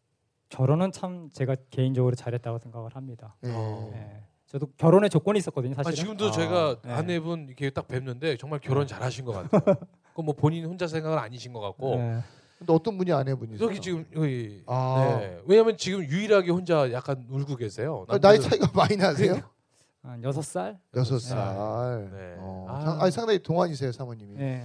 결혼은 0.50 0.92
참 0.92 1.30
제가 1.32 1.56
개인적으로 1.72 2.16
잘했다고 2.16 2.60
생각을 2.60 2.96
합니다. 2.96 3.36
예. 3.46 3.50
어. 3.52 3.92
예. 3.96 4.24
저도 4.54 4.68
결혼의 4.78 5.10
조건이 5.10 5.40
있었거든요, 5.40 5.74
아, 5.78 5.84
사실은. 5.84 5.96
지금도 5.96 6.28
아, 6.28 6.32
제가 6.32 6.78
네. 6.84 6.92
아내분 6.94 7.48
이렇게 7.48 7.72
딱 7.72 7.88
뵙는데 7.88 8.38
정말 8.38 8.60
결혼 8.60 8.86
잘하신 8.86 9.26
것 9.26 9.50
같아요. 9.50 9.76
그뭐 10.14 10.34
본인 10.34 10.66
혼자 10.66 10.86
생각은 10.86 11.18
아니신 11.18 11.54
것 11.54 11.60
같고 11.60 11.96
예. 11.96 12.20
근데 12.60 12.72
어떤 12.72 13.00
분이 13.00 13.12
아내분이세요? 13.12 13.68
여기 13.68 13.82
지금 13.82 14.06
여기 14.16 14.62
아. 14.68 15.18
네. 15.20 15.40
왜냐면 15.48 15.76
지금 15.76 16.04
유일하게 16.04 16.52
혼자 16.52 16.92
약간 16.92 17.26
울고 17.32 17.56
계세요. 17.56 18.06
아, 18.08 18.20
나이 18.20 18.38
남들은- 18.38 18.42
차이가 18.50 18.70
많이 18.76 18.96
나세요? 18.96 19.42
한 20.04 20.24
여섯 20.24 20.44
살. 20.44 20.80
여섯 20.96 21.16
네. 21.18 21.30
살. 21.30 22.10
네. 22.14 22.36
어, 22.38 22.68
아. 22.70 22.82
상, 22.82 23.02
아니 23.02 23.12
상당히 23.12 23.40
동안이세요 23.42 23.92
사모님이. 23.92 24.36
예. 24.40 24.64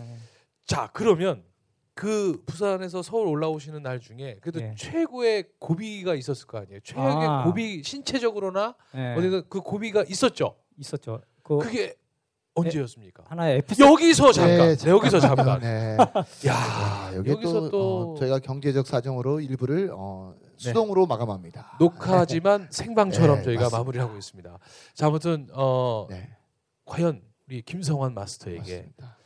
자 0.66 0.90
그러면 0.92 1.42
그 1.98 2.40
부산에서 2.46 3.02
서울 3.02 3.26
올라오시는 3.26 3.82
날 3.82 3.98
중에 3.98 4.36
그래도 4.40 4.60
예. 4.60 4.72
최고의 4.76 5.46
고비가 5.58 6.14
있었을 6.14 6.46
거 6.46 6.58
아니에요. 6.58 6.78
최악의 6.84 7.28
아. 7.28 7.42
고비 7.42 7.82
신체적으로나 7.82 8.76
예. 8.94 9.14
어디가 9.18 9.42
그 9.48 9.60
고비가 9.60 10.04
있었죠. 10.08 10.54
있었죠. 10.76 11.20
그 11.42 11.58
그게 11.58 11.96
언제였습니까? 12.54 13.24
하나의 13.26 13.58
에피소드. 13.58 13.90
여기서 13.90 14.30
잠깐. 14.30 14.56
네, 14.58 14.76
네, 14.78 14.90
여기서 14.90 15.18
잠깐. 15.18 15.60
네. 15.60 15.96
야 16.46 16.54
아, 16.54 17.10
여기 17.16 17.30
여기 17.32 17.44
서 17.46 17.62
또, 17.62 17.70
또, 17.70 18.12
어, 18.12 18.14
저희가 18.14 18.38
경제적 18.38 18.86
사정으로 18.86 19.40
일부를 19.40 19.90
어, 19.92 20.36
네. 20.40 20.48
수동으로 20.56 21.06
마감합니다. 21.06 21.78
녹화지만 21.80 22.68
생방처럼 22.70 23.38
네, 23.38 23.42
저희가 23.42 23.62
맞습니다. 23.62 23.78
마무리를 23.78 24.04
하고 24.04 24.16
있습니다. 24.16 24.58
자 24.94 25.06
아무튼 25.08 25.48
어 25.52 26.06
네, 26.08 26.30
과연 26.84 27.22
우리 27.48 27.62
김성환 27.62 28.14
마스터에게 28.14 28.58
맞습니다. 28.58 29.17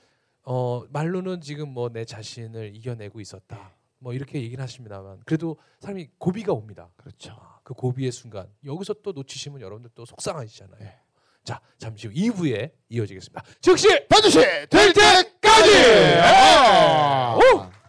어 0.45 0.85
말로는 0.91 1.41
지금 1.41 1.69
뭐 1.71 1.89
내 1.89 2.05
자신을 2.05 2.75
이겨내고 2.75 3.21
있었다. 3.21 3.73
뭐 3.99 4.13
이렇게 4.13 4.41
얘기는 4.43 4.61
하십니다만 4.63 5.21
그래도 5.25 5.57
사람이 5.81 6.09
고비가 6.19 6.53
옵니다. 6.53 6.91
그렇죠. 6.97 7.33
아, 7.41 7.61
그 7.63 7.73
고비의 7.75 8.11
순간 8.11 8.49
여기서 8.65 8.95
또 9.03 9.13
놓치시면 9.13 9.61
여러분들 9.61 9.91
또 9.95 10.05
속상하시잖아요. 10.05 10.81
네. 10.81 10.99
자 11.45 11.61
잠시 11.79 12.09
후 12.09 12.13
2부에 12.15 12.73
이어지겠습니다. 12.89 13.43
즉시 13.61 13.89
반드시 14.09 14.39
될 14.69 14.93
때까지. 14.93 15.71
오! 17.37 17.82